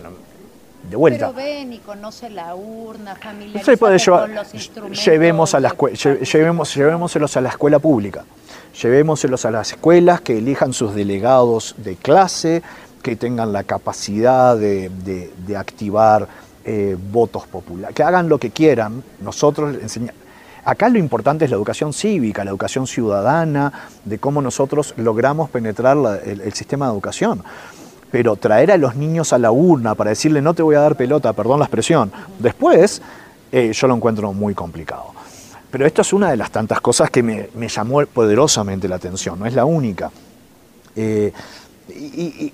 [0.89, 1.31] de vuelta.
[1.33, 3.61] Pero ven y conoce la urna, familia.
[3.79, 5.05] puede llevar, con los instrumentos.
[5.05, 5.75] Llevemos a la
[6.31, 8.23] llevemos, llevémoselos a la escuela pública.
[8.81, 12.61] Llevémoselos a las escuelas que elijan sus delegados de clase,
[13.01, 16.27] que tengan la capacidad de, activar
[16.65, 19.03] eh, votos populares, que hagan lo que quieran.
[19.21, 20.24] Nosotros enseñamos.
[20.65, 23.71] Acá lo importante es la educación cívica, la educación ciudadana,
[24.03, 27.43] de cómo nosotros logramos penetrar el sistema de educación
[28.15, 30.95] pero traer a los niños a la urna para decirle no te voy a dar
[30.95, 33.01] pelota, perdón la expresión, después
[33.51, 35.07] eh, yo lo encuentro muy complicado.
[35.69, 39.45] Pero esto es una de las tantas cosas que me, llamó poderosamente la atención, no
[39.45, 40.11] es la única.
[40.95, 41.33] Eh,
[41.89, 42.51] y,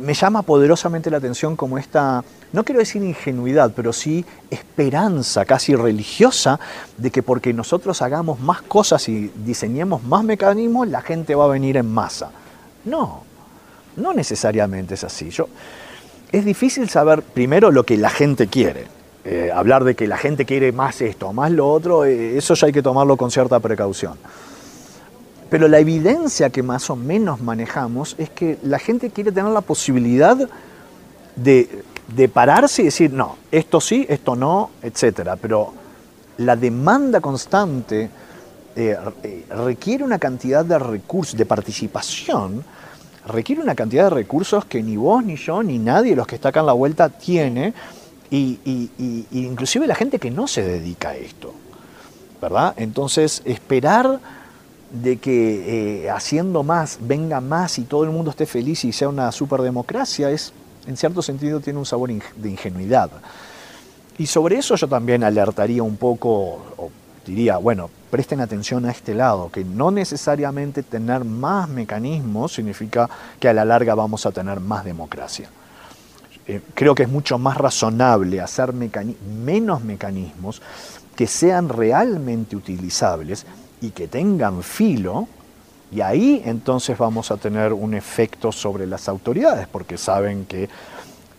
[0.00, 5.74] me llama poderosamente la atención como esta, no quiero decir ingenuidad, pero sí esperanza casi
[5.74, 6.58] religiosa
[6.96, 11.48] de que porque nosotros hagamos más cosas y diseñemos más mecanismos, la gente va a
[11.48, 12.30] venir en masa.
[12.84, 13.22] No,
[13.96, 15.30] no necesariamente es así.
[15.30, 15.48] Yo,
[16.32, 18.86] es difícil saber primero lo que la gente quiere.
[19.22, 22.68] Eh, hablar de que la gente quiere más esto, más lo otro, eh, eso ya
[22.68, 24.14] hay que tomarlo con cierta precaución.
[25.50, 29.60] Pero la evidencia que más o menos manejamos es que la gente quiere tener la
[29.60, 30.36] posibilidad
[31.36, 35.30] de, pararse y decir, no, esto sí, esto no, etc.
[35.40, 35.74] Pero
[36.38, 38.08] la demanda constante
[38.76, 38.96] eh,
[39.50, 42.64] requiere una cantidad de recursos, de participación,
[43.26, 46.50] requiere una cantidad de recursos que ni vos, ni yo, ni nadie los que está
[46.50, 47.74] acá en la vuelta tiene,
[48.30, 51.52] y, inclusive la gente que no se dedica a esto,
[52.40, 52.74] ¿verdad?
[52.76, 54.20] Entonces, esperar
[54.90, 59.08] de que eh, haciendo más venga más y todo el mundo esté feliz y sea
[59.08, 60.52] una superdemocracia es,
[60.86, 63.10] en cierto sentido, tiene un sabor de ingenuidad.
[64.18, 66.30] Y sobre eso yo también alertaría un poco,
[66.76, 66.90] o
[67.24, 73.48] diría, bueno, presten atención a este lado, que no necesariamente tener más mecanismos significa que
[73.48, 75.48] a la larga vamos a tener más democracia.
[76.46, 80.60] Eh, creo que es mucho más razonable hacer menos mecanismos
[81.14, 83.46] que sean realmente utilizables
[83.80, 85.28] y que tengan filo,
[85.92, 90.68] y ahí entonces vamos a tener un efecto sobre las autoridades, porque saben que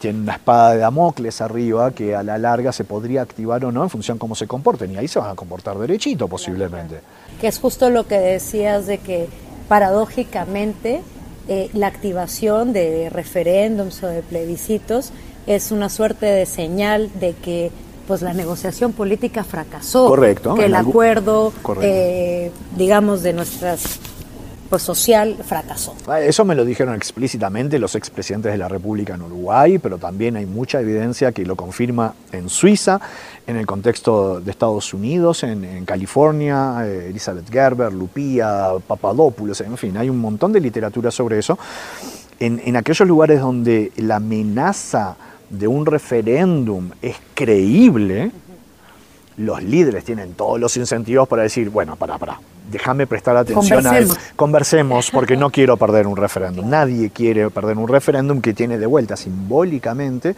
[0.01, 3.83] tienen una espada de Damocles arriba que a la larga se podría activar o no
[3.83, 7.01] en función de cómo se comporten y ahí se van a comportar derechito posiblemente.
[7.39, 9.29] Que es justo lo que decías de que
[9.69, 11.01] paradójicamente
[11.47, 15.11] eh, la activación de referéndums o de plebiscitos
[15.45, 17.71] es una suerte de señal de que
[18.11, 20.05] pues la negociación política fracasó.
[20.09, 20.53] Correcto.
[20.55, 23.99] Que el algún- acuerdo, eh, digamos, de nuestras,
[24.69, 25.95] pues social fracasó.
[26.07, 30.35] Ah, Eso me lo dijeron explícitamente los expresidentes de la República en Uruguay, pero también
[30.35, 32.99] hay mucha evidencia que lo confirma en Suiza,
[33.47, 39.77] en el contexto de Estados Unidos, en, en California, eh, Elizabeth Gerber, Lupía, Papadopoulos, en
[39.77, 41.57] fin, hay un montón de literatura sobre eso.
[42.41, 45.15] En, en aquellos lugares donde la amenaza
[45.51, 48.31] de un referéndum es creíble,
[49.37, 52.39] los líderes tienen todos los incentivos para decir, bueno, para, para,
[52.71, 54.17] déjame prestar atención a Conversemos.
[54.35, 56.69] Conversemos porque no quiero perder un referéndum.
[56.69, 60.35] Nadie quiere perder un referéndum que tiene de vuelta simbólicamente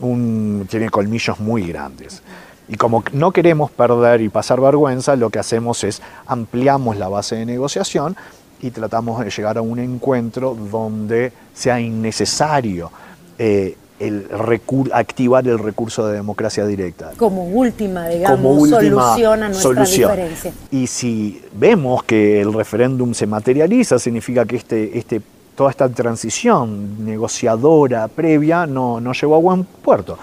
[0.00, 2.22] un, tiene colmillos muy grandes.
[2.68, 7.36] Y como no queremos perder y pasar vergüenza, lo que hacemos es ampliamos la base
[7.36, 8.16] de negociación
[8.60, 12.90] y tratamos de llegar a un encuentro donde sea innecesario
[13.38, 19.42] eh, el recur- activar el recurso de democracia directa Como última, digamos, como última solución
[19.42, 20.10] a nuestra solución.
[20.10, 20.52] diferencia.
[20.70, 25.20] Y si vemos que el referéndum se materializa, significa que este, este,
[25.56, 30.16] toda esta transición negociadora previa no, no llegó a buen puerto.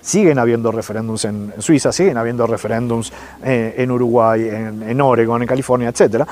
[0.00, 3.12] Siguen habiendo referéndums en Suiza, siguen habiendo referéndums
[3.44, 6.24] eh, en Uruguay, en, en Oregon, en California, etc.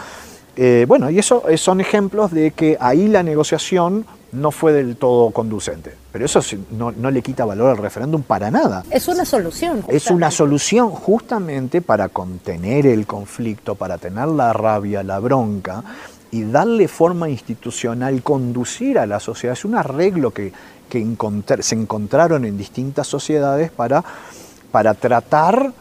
[0.89, 5.31] bueno, y eso eh, son ejemplos de que ahí la negociación no fue del todo
[5.31, 5.95] conducente.
[6.13, 8.85] Pero eso no, no le quita valor al referéndum para nada.
[8.91, 9.79] Es una solución.
[9.89, 10.37] Es una justamente.
[10.37, 15.83] solución justamente para contener el conflicto, para tener la rabia, la bronca
[16.31, 19.53] y darle forma institucional, conducir a la sociedad.
[19.55, 20.53] Es un arreglo que,
[20.89, 24.05] que encontr- se encontraron en distintas sociedades para,
[24.71, 25.73] para tratar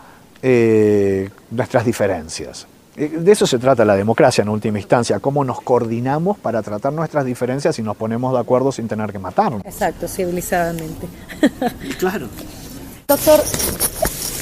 [0.41, 2.65] eh, nuestras diferencias.
[2.99, 6.91] Eh, De eso se trata la democracia en última instancia, cómo nos coordinamos para tratar
[6.91, 9.61] nuestras diferencias y nos ponemos de acuerdo sin tener que matarnos.
[9.65, 11.07] Exacto, civilizadamente.
[11.97, 12.27] Claro.
[13.07, 13.39] Doctor,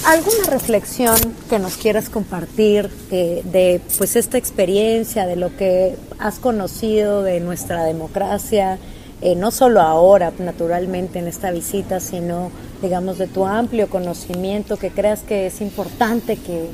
[0.05, 1.15] ¿alguna reflexión
[1.49, 7.39] que nos quieras compartir eh, de pues esta experiencia, de lo que has conocido de
[7.39, 8.79] nuestra democracia,
[9.21, 12.51] eh, no solo ahora, naturalmente, en esta visita, sino,
[12.81, 16.69] digamos, de tu amplio conocimiento, que creas que es importante que,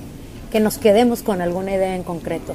[0.53, 2.53] que nos quedemos con alguna idea en concreto?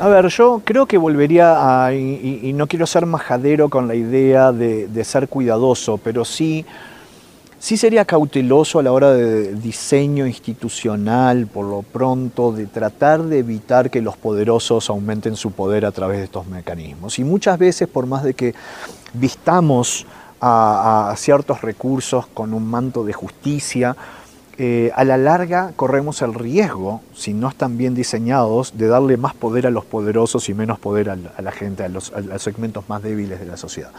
[0.00, 4.50] A ver, yo creo que volvería a, y, no quiero ser majadero con la idea
[4.50, 6.66] de, ser cuidadoso, pero sí,
[7.60, 13.38] sí sería cauteloso a la hora de diseño institucional, por lo pronto, de tratar de
[13.38, 17.20] evitar que los poderosos aumenten su poder a través de estos mecanismos.
[17.20, 18.56] Y muchas veces, por más de que
[19.14, 20.04] vistamos
[20.40, 23.96] a ciertos recursos con un manto de justicia,
[24.58, 29.34] eh, a la larga corremos el riesgo, si no están bien diseñados, de darle más
[29.34, 33.38] poder a los poderosos y menos poder a, la gente, a los, segmentos más débiles
[33.38, 33.90] de la sociedad.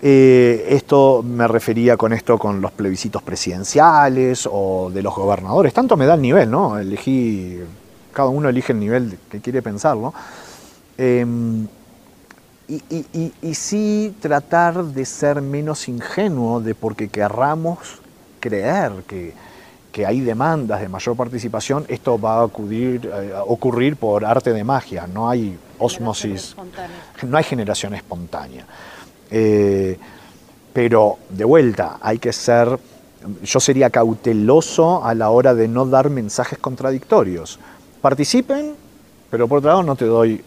[0.00, 5.74] Eh, esto me refería con esto con los plebiscitos presidenciales o de los gobernadores.
[5.74, 6.78] Tanto me da el nivel, ¿no?
[6.78, 7.58] Elegí,
[8.14, 10.14] cada uno elige el nivel que quiere pensarlo.
[10.96, 11.66] Em,
[12.68, 17.78] y sí tratar de ser menos ingenuo de porque querramos
[18.40, 19.34] creer que,
[19.92, 24.52] que hay demandas de mayor participación, esto va a acudir, eh, a ocurrir por arte
[24.52, 26.54] de magia, no hay osmosis,
[27.22, 28.66] no hay generación espontánea.
[29.30, 29.98] Eh,
[30.72, 32.78] pero de vuelta, hay que ser,
[33.42, 37.58] yo sería cauteloso a la hora de no dar mensajes contradictorios.
[38.00, 38.74] Participen,
[39.30, 40.42] pero por otro lado no te doy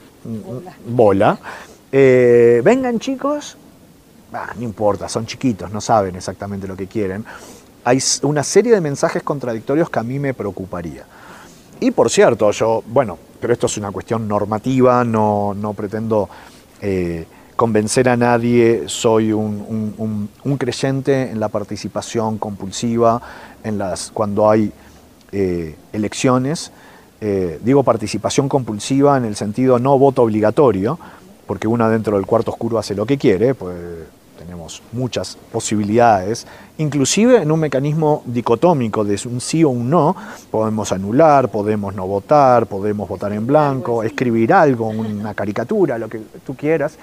[0.86, 1.38] bola.
[1.92, 3.58] Eh, vengan chicos,
[4.34, 7.26] Ah, no importa, son chiquitos, no saben exactamente lo que quieren.
[7.84, 11.06] Hay una serie de mensajes contradictorios que a mí me preocuparía.
[11.80, 16.30] Y por cierto, yo, bueno, pero esto es una cuestión normativa, no, no pretendo
[16.82, 17.26] eh,
[17.56, 23.22] convencer a nadie, soy un creyente en la participación compulsiva,
[23.64, 24.72] en las, cuando hay
[25.32, 26.72] eh, elecciones.
[27.22, 31.00] Eh, digo participación compulsiva en el sentido no voto obligatorio,
[31.46, 33.78] porque uno dentro del cuarto oscuro hace lo que quiere, pues
[34.42, 36.48] tenemos muchas posibilidades,
[36.80, 40.16] inclusive en un mecanismo dicotómico de un sí o un no,
[40.50, 46.20] podemos anular, podemos no votar, podemos votar en blanco, escribir algo, una caricatura, lo que
[46.46, 46.98] tú quieras.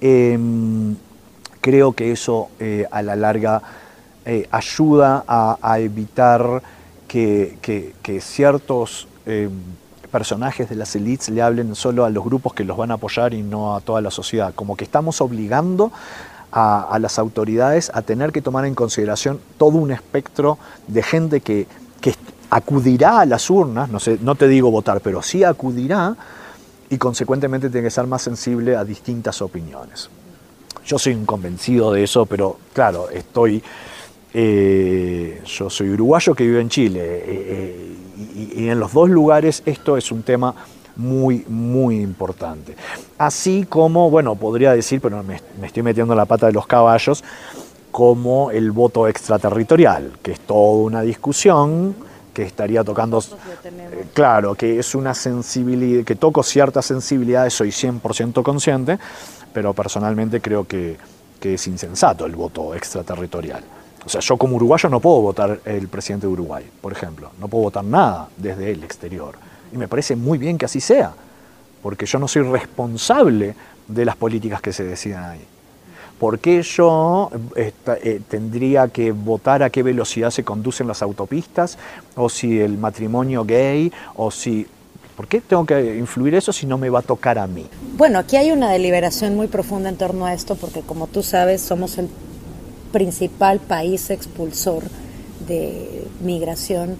[0.00, 0.94] Em,
[1.60, 3.60] creo que eso eh, a la larga
[4.24, 6.62] eh, ayuda a, a evitar
[7.08, 9.48] que, que- que ciertos eh,
[10.10, 13.34] personajes de las élites le hablen solo a los grupos que los van a apoyar
[13.34, 14.54] y no a toda la sociedad.
[14.54, 15.90] Como que estamos obligando
[16.56, 21.66] a, las autoridades a tener que tomar en consideración todo un espectro de gente que,
[22.00, 22.14] que
[22.48, 26.16] acudirá a las urnas, no, sé, no te digo votar, pero sí acudirá
[26.88, 30.08] y consecuentemente tiene que ser más sensible a distintas opiniones.
[30.86, 33.62] Yo soy un convencido de eso, pero claro, estoy
[34.36, 37.96] Eh, yo soy uruguayo que vive en Chile eh,
[38.56, 40.52] y, en los dos lugares esto es un tema
[40.96, 42.76] muy, muy importante.
[43.18, 47.24] Así como, bueno, podría decir, pero me, me estoy metiendo la pata de los caballos,
[47.90, 51.94] como el voto extraterritorial, que es toda una discusión
[52.34, 58.42] que estaría tocando, eh, claro, que es una sensibilidad, que toco ciertas sensibilidades, soy 100%
[58.42, 58.98] consciente,
[59.52, 60.96] pero personalmente creo que,
[61.38, 63.62] que, es insensato el voto extraterritorial.
[64.04, 67.46] O sea, yo como uruguayo no puedo votar el presidente de Uruguay, por ejemplo, no
[67.46, 69.36] puedo votar nada desde el exterior.
[69.74, 71.12] Y me parece muy bien que así sea,
[71.82, 73.56] porque yo no soy responsable
[73.88, 75.44] de las políticas que se decidan ahí.
[76.18, 81.76] ¿Por qué yo eh, tendría que votar a qué velocidad se conducen las autopistas?
[82.14, 83.92] ¿O si el matrimonio gay?
[84.14, 84.66] ¿O si
[85.16, 87.66] ¿Por qué tengo que influir eso si no me va a tocar a mí?
[87.96, 91.62] Bueno, aquí hay una deliberación muy profunda en torno a esto porque como tú sabes
[91.62, 92.08] somos el
[92.92, 94.82] principal país expulsor
[95.46, 96.96] de migración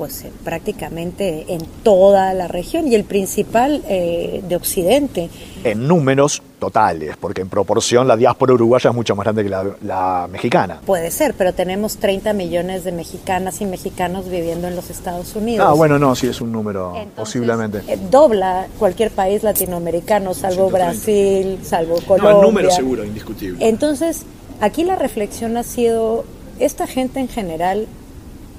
[0.00, 5.28] pues eh, prácticamente en toda la región y el principal eh, de Occidente.
[5.62, 10.26] En números totales, porque en proporción la diáspora uruguaya es mucho más grande que la,
[10.32, 10.80] mexicana.
[10.86, 15.66] Puede ser, pero tenemos 30 millones de mexicanas y mexicanos viviendo en los Estados Unidos.
[15.68, 17.82] Ah, bueno, no, sí es un número posiblemente.
[17.86, 22.32] Eh, dobla cualquier país latinoamericano, salvo Brasil, salvo Colombia.
[22.32, 23.68] No, el número seguro, indiscutible.
[23.68, 24.22] Entonces,
[24.62, 26.24] aquí la reflexión ha sido,
[26.58, 27.86] esta gente en general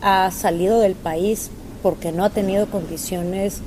[0.01, 1.49] ha salido del país
[1.81, 3.61] porque no ha tenido condiciones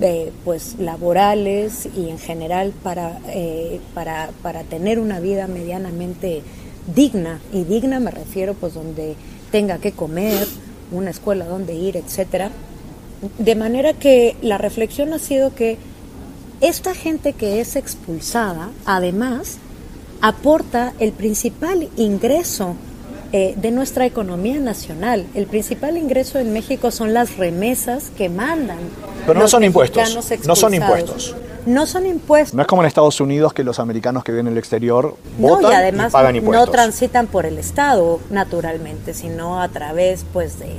[0.00, 6.42] eh, pues laborales y en general para, eh, para, para, tener una vida medianamente
[6.94, 7.40] digna.
[7.52, 9.16] Y digna me refiero pues donde
[9.50, 10.46] tenga que comer
[10.90, 12.50] una escuela donde ir etcétera.
[13.38, 15.76] De manera que la reflexión ha sido que
[16.62, 19.58] esta gente que es expulsada además
[20.22, 22.74] aporta el principal ingreso
[23.32, 25.24] eh, de nuestra economía nacional.
[25.34, 28.78] El principal ingreso en México son las remesas que mandan.
[29.24, 30.16] Pero no son impuestos.
[30.46, 31.36] No son impuestos.
[31.64, 32.54] No son impuestos.
[32.54, 35.70] No es como en Estados Unidos que los americanos que viven en el exterior votan
[35.70, 36.66] y además pagan impuestos.
[36.66, 40.72] No transitan por el Estado, naturalmente, sino a través pues de,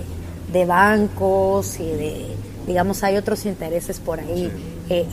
[0.52, 2.26] de bancos y de,
[2.68, 4.52] digamos, hay otros intereses por ahí
[4.89, 5.06] eh,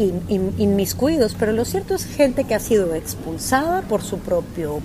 [0.59, 1.36] inmiscuidos.
[1.39, 4.80] Pero lo cierto es gente que ha sido expulsada por su propio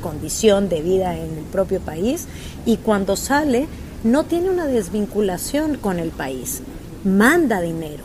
[0.00, 2.26] condición de vida en el propio país
[2.66, 3.66] y cuando sale
[4.04, 6.62] no tiene una desvinculación con el país,
[7.04, 8.04] manda dinero,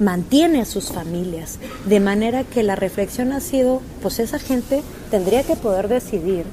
[0.00, 5.42] mantiene a sus familias, de manera que la reflexión ha sido, pues esa gente tendría
[5.42, 6.44] que poder decidir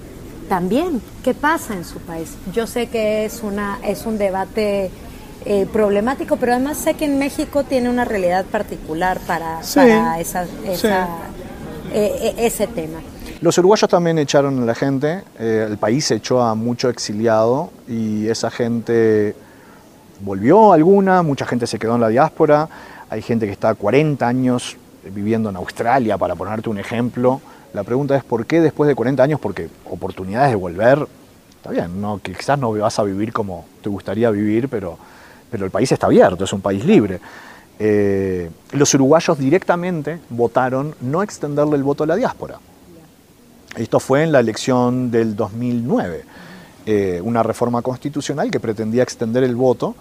[0.49, 2.33] también qué pasa en su país.
[2.53, 4.91] Yo sé que es, una, es un debate
[5.45, 11.07] eh, problemático, pero además sé que en México tiene una realidad particular para, esa, esa
[11.91, 12.99] eh, e, ese tema.
[13.43, 18.25] Los uruguayos también echaron a la gente, eh, el país echó a mucho exiliado y
[18.29, 19.35] esa gente
[20.21, 22.69] volvió alguna, mucha gente se quedó en la diáspora,
[23.09, 24.77] hay gente que está 40 años
[25.13, 27.41] viviendo en Australia, para ponerte un ejemplo.
[27.73, 31.05] La pregunta es por qué después de 40 años, porque oportunidades de volver,
[31.57, 34.97] está bien, quizás no vas a vivir como te gustaría vivir, pero,
[35.51, 37.19] pero el país está abierto, es un país libre.
[37.77, 42.57] Eh, los uruguayos directamente votaron no extenderle el voto a la diáspora.
[43.75, 46.23] Esto fue en la elección del 2009,
[46.85, 49.95] eh, una reforma constitucional que pretendía extender el voto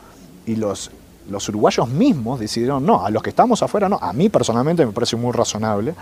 [0.45, 0.91] y los,
[1.31, 4.93] los uruguayos mismos decidieron no, a los que estamos afuera no, a mí personalmente me
[4.93, 5.95] parece muy razonable,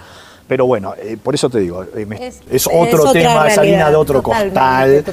[0.48, 4.20] pero bueno, eh, por eso te digo, eh, es, otro tema, es harina de otro
[4.20, 5.04] costal,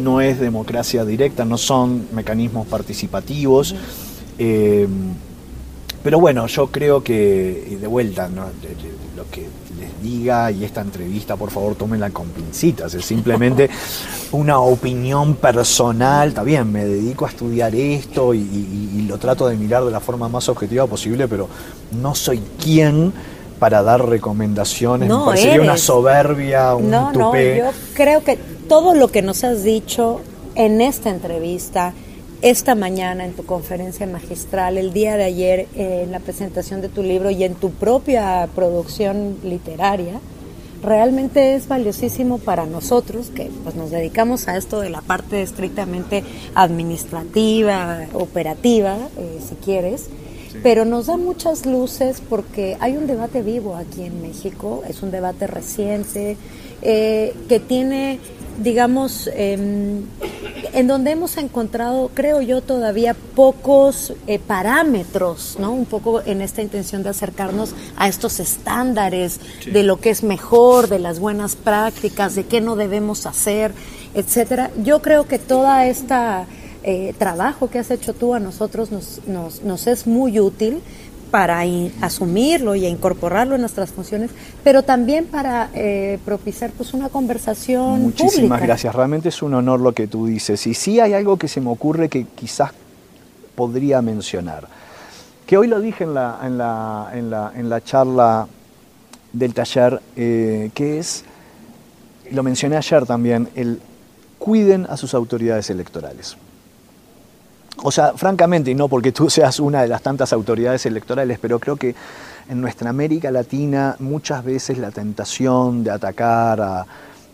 [0.00, 3.74] no es democracia directa, no son mecanismos participativos.
[4.38, 8.30] pero bueno, yo creo que, de vuelta,
[9.14, 9.46] lo que
[10.02, 12.94] diga y esta entrevista, por favor, tómenla con pincitas.
[12.94, 13.68] Es simplemente
[14.32, 16.28] una opinión personal.
[16.28, 20.28] Está bien, me dedico a estudiar esto y, lo trato de mirar de la forma
[20.28, 21.48] más objetiva posible, pero
[21.92, 23.12] no soy quien
[23.58, 25.08] para dar recomendaciones.
[25.08, 28.36] No, me parecería una soberbia, un no, No, yo creo que
[28.68, 30.20] todo lo que nos has dicho
[30.54, 31.94] en esta entrevista
[32.42, 36.88] esta mañana en tu conferencia magistral, el día de ayer eh, en la presentación de
[36.88, 40.20] tu libro y en tu propia producción literaria,
[40.82, 46.22] realmente es valiosísimo para nosotros que pues, nos dedicamos a esto de la parte estrictamente
[46.54, 50.08] administrativa, operativa, eh, si quieres,
[50.62, 55.10] pero nos da muchas luces porque hay un debate vivo aquí en México, es un
[55.10, 56.36] debate reciente,
[56.80, 58.20] eh, que tiene
[58.58, 60.02] digamos, em,
[60.72, 65.72] en donde hemos encontrado, creo yo, todavía pocos eh, parámetros, ¿no?
[65.72, 69.40] Un poco en esta intención de acercarnos a estos estándares
[69.72, 73.72] de lo que es mejor, de las buenas prácticas, de qué no debemos hacer,
[74.14, 74.70] etcétera.
[74.82, 76.46] Yo creo que toda esta
[76.84, 80.80] eh, trabajo que has hecho tú a nosotros nos, nos, nos es muy útil
[81.30, 81.62] para
[82.00, 84.30] asumirlo y incorporarlo en nuestras funciones,
[84.64, 89.92] pero también para eh, propiciar pues una conversación Muchísimas gracias, realmente es un honor lo
[89.92, 90.66] que tú dices.
[90.66, 92.72] Y sí hay algo que se me ocurre que quizás
[93.54, 94.68] podría mencionar,
[95.46, 98.46] que hoy lo dije en la, en la, en la, en la charla
[99.32, 101.24] del taller, eh, que es,
[102.30, 103.80] lo mencioné ayer también, el
[104.38, 106.36] cuiden a sus autoridades electorales.
[107.82, 111.58] O sea, francamente, y no porque tú seas una de las tantas autoridades electorales, pero
[111.58, 111.94] creo que
[112.48, 116.86] en nuestra América Latina muchas veces la tentación de atacar a,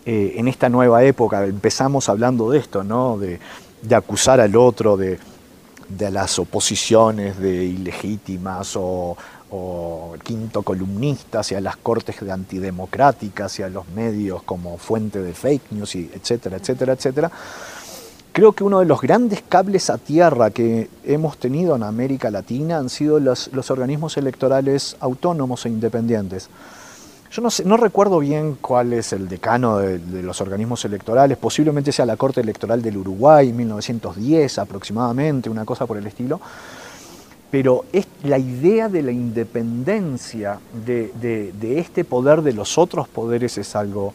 [0.05, 3.17] eh, en esta nueva época, empezamos hablando de esto, ¿no?
[3.17, 3.41] De,
[3.95, 5.19] acusar al otro, de,
[6.11, 9.17] las oposiciones de ilegítimas o,
[10.25, 15.33] quinto columnistas y a las cortes de antidemocráticas y a los medios como fuente de
[15.33, 17.31] fake news, y etcétera, etcétera, etcétera
[18.35, 22.79] Creo que uno de los grandes cables a tierra que hemos tenido en América Latina
[22.79, 26.49] han sido los, organismos electorales autónomos e independientes.
[27.31, 31.93] Yo no, sé, no recuerdo bien cuál es el decano de, los organismos electorales, posiblemente
[31.93, 36.41] sea la Corte Electoral del Uruguay, 1910 aproximadamente, una cosa por el estilo,
[37.53, 43.59] pero es, la idea de la independencia de, de este poder de los otros poderes
[43.59, 44.13] es algo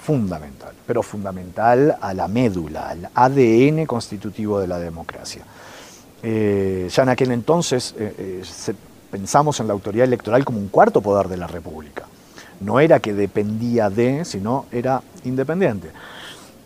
[0.00, 5.44] fundamental, pero fundamental a la médula, al ADN constitutivo de la democracia.
[6.22, 8.74] Eh, ya en aquel entonces eh, eh,
[9.10, 12.04] pensamos en la autoridad electoral como un cuarto poder de la República.
[12.60, 15.90] No era que dependía de, sino era independiente.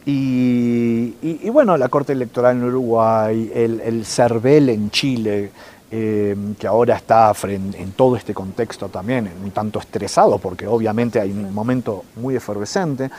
[0.05, 5.53] Y, bueno, la Corte Electoral en Uruguay, el, el CERVEL en Chile,
[5.93, 11.53] que ahora está en todo este contexto también un tanto estresado, porque obviamente hay un
[11.53, 13.11] momento muy efervescente,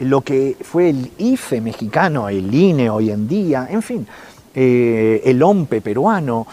[0.00, 4.06] lo que fue el IFE mexicano, el INE hoy en día, en fin,
[4.54, 6.46] eh, el OMPE peruano,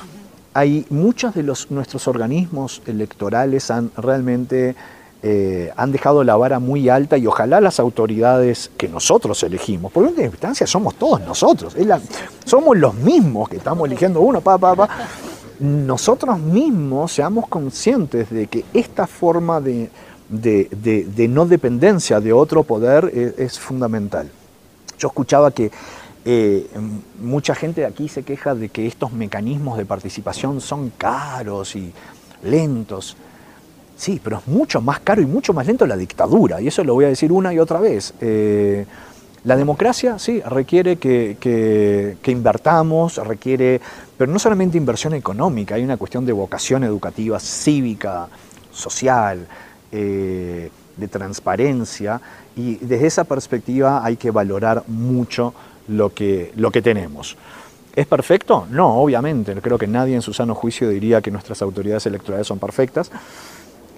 [0.53, 4.75] hay muchos de los, nuestros organismos electorales han realmente
[5.21, 10.03] eh, han dejado la vara muy alta y ojalá las autoridades que nosotros elegimos, por
[10.03, 11.75] una instancia somos todos nosotros,
[12.45, 14.89] somos los mismos que estamos eligiendo uno, pa, pa, pa,
[15.59, 19.89] nosotros mismos seamos conscientes de que esta forma de,
[21.29, 24.29] no dependencia de otro poder es, fundamental.
[24.97, 25.69] Yo escuchaba que
[26.23, 26.67] eh,
[27.21, 31.91] mucha gente de aquí se queja de que estos mecanismos de participación son caros y
[32.43, 33.17] lentos.
[33.99, 36.93] Sí, pero es mucho más caro y mucho más lento la dictadura, y eso lo
[36.93, 38.13] voy a decir una y otra vez.
[38.21, 38.85] Eh,
[39.43, 43.81] la democracia, sí, requiere que, que, invertamos, requiere,
[44.17, 48.29] pero no solamente inversión económica, hay una cuestión de vocación educativa, cívica,
[48.71, 49.45] social,
[49.91, 52.21] eh, de transparencia,
[52.55, 55.53] y desde esa perspectiva hay que valorar mucho
[55.89, 57.35] lo que, lo que tenemos.
[57.93, 58.65] ¿Es perfecto?
[58.71, 59.53] No, obviamente.
[59.55, 63.11] Creo que nadie en su sano juicio diría que nuestras autoridades electorales son perfectas.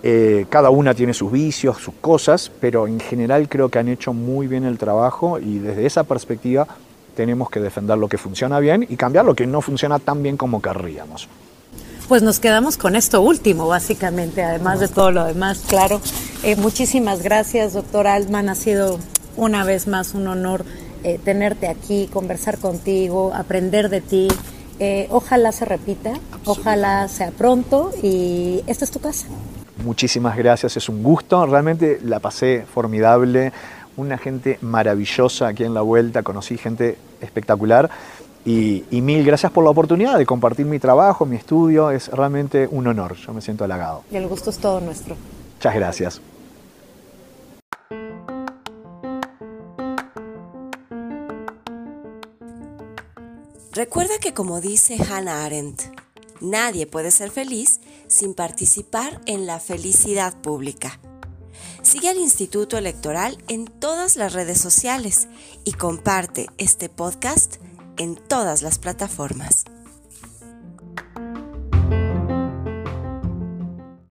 [0.03, 4.13] Eh, cada una tiene sus vicios, sus cosas, pero en general creo que han hecho
[4.13, 6.67] muy bien el trabajo y desde esa perspectiva
[7.15, 10.37] tenemos que defender lo que funciona bien y cambiar lo que no funciona tan bien
[10.37, 11.27] como querríamos.
[12.07, 16.01] Pues nos quedamos con esto último, básicamente, además de todo lo demás, claro.
[16.43, 18.49] Eh, muchísimas gracias, doctor Altman.
[18.49, 18.99] Ha sido
[19.37, 20.65] una vez más un honor
[21.03, 24.27] eh, tenerte aquí, conversar contigo, aprender de ti.
[25.11, 26.13] ojalá se repita,
[26.45, 29.27] ojalá sea pronto y esta es tu casa.
[29.77, 31.45] Muchísimas gracias, es un gusto.
[31.45, 33.51] Realmente la pasé formidable.
[33.97, 37.89] Una gente maravillosa aquí en la vuelta, conocí gente espectacular.
[38.43, 41.91] Y, mil gracias por la oportunidad de compartir mi trabajo, mi estudio.
[41.91, 43.15] Es realmente un honor.
[43.15, 44.03] Yo me siento halagado.
[44.11, 45.15] Y el gusto es todo nuestro.
[45.55, 46.21] Muchas gracias.
[53.73, 55.83] Recuerda que como dice Hannah Arendt,
[56.41, 60.99] Nadie puede ser feliz sin participar en la felicidad pública.
[61.83, 65.27] Sigue al Instituto Electoral en todas las redes sociales
[65.63, 67.57] y comparte este podcast
[67.97, 69.65] en todas las plataformas.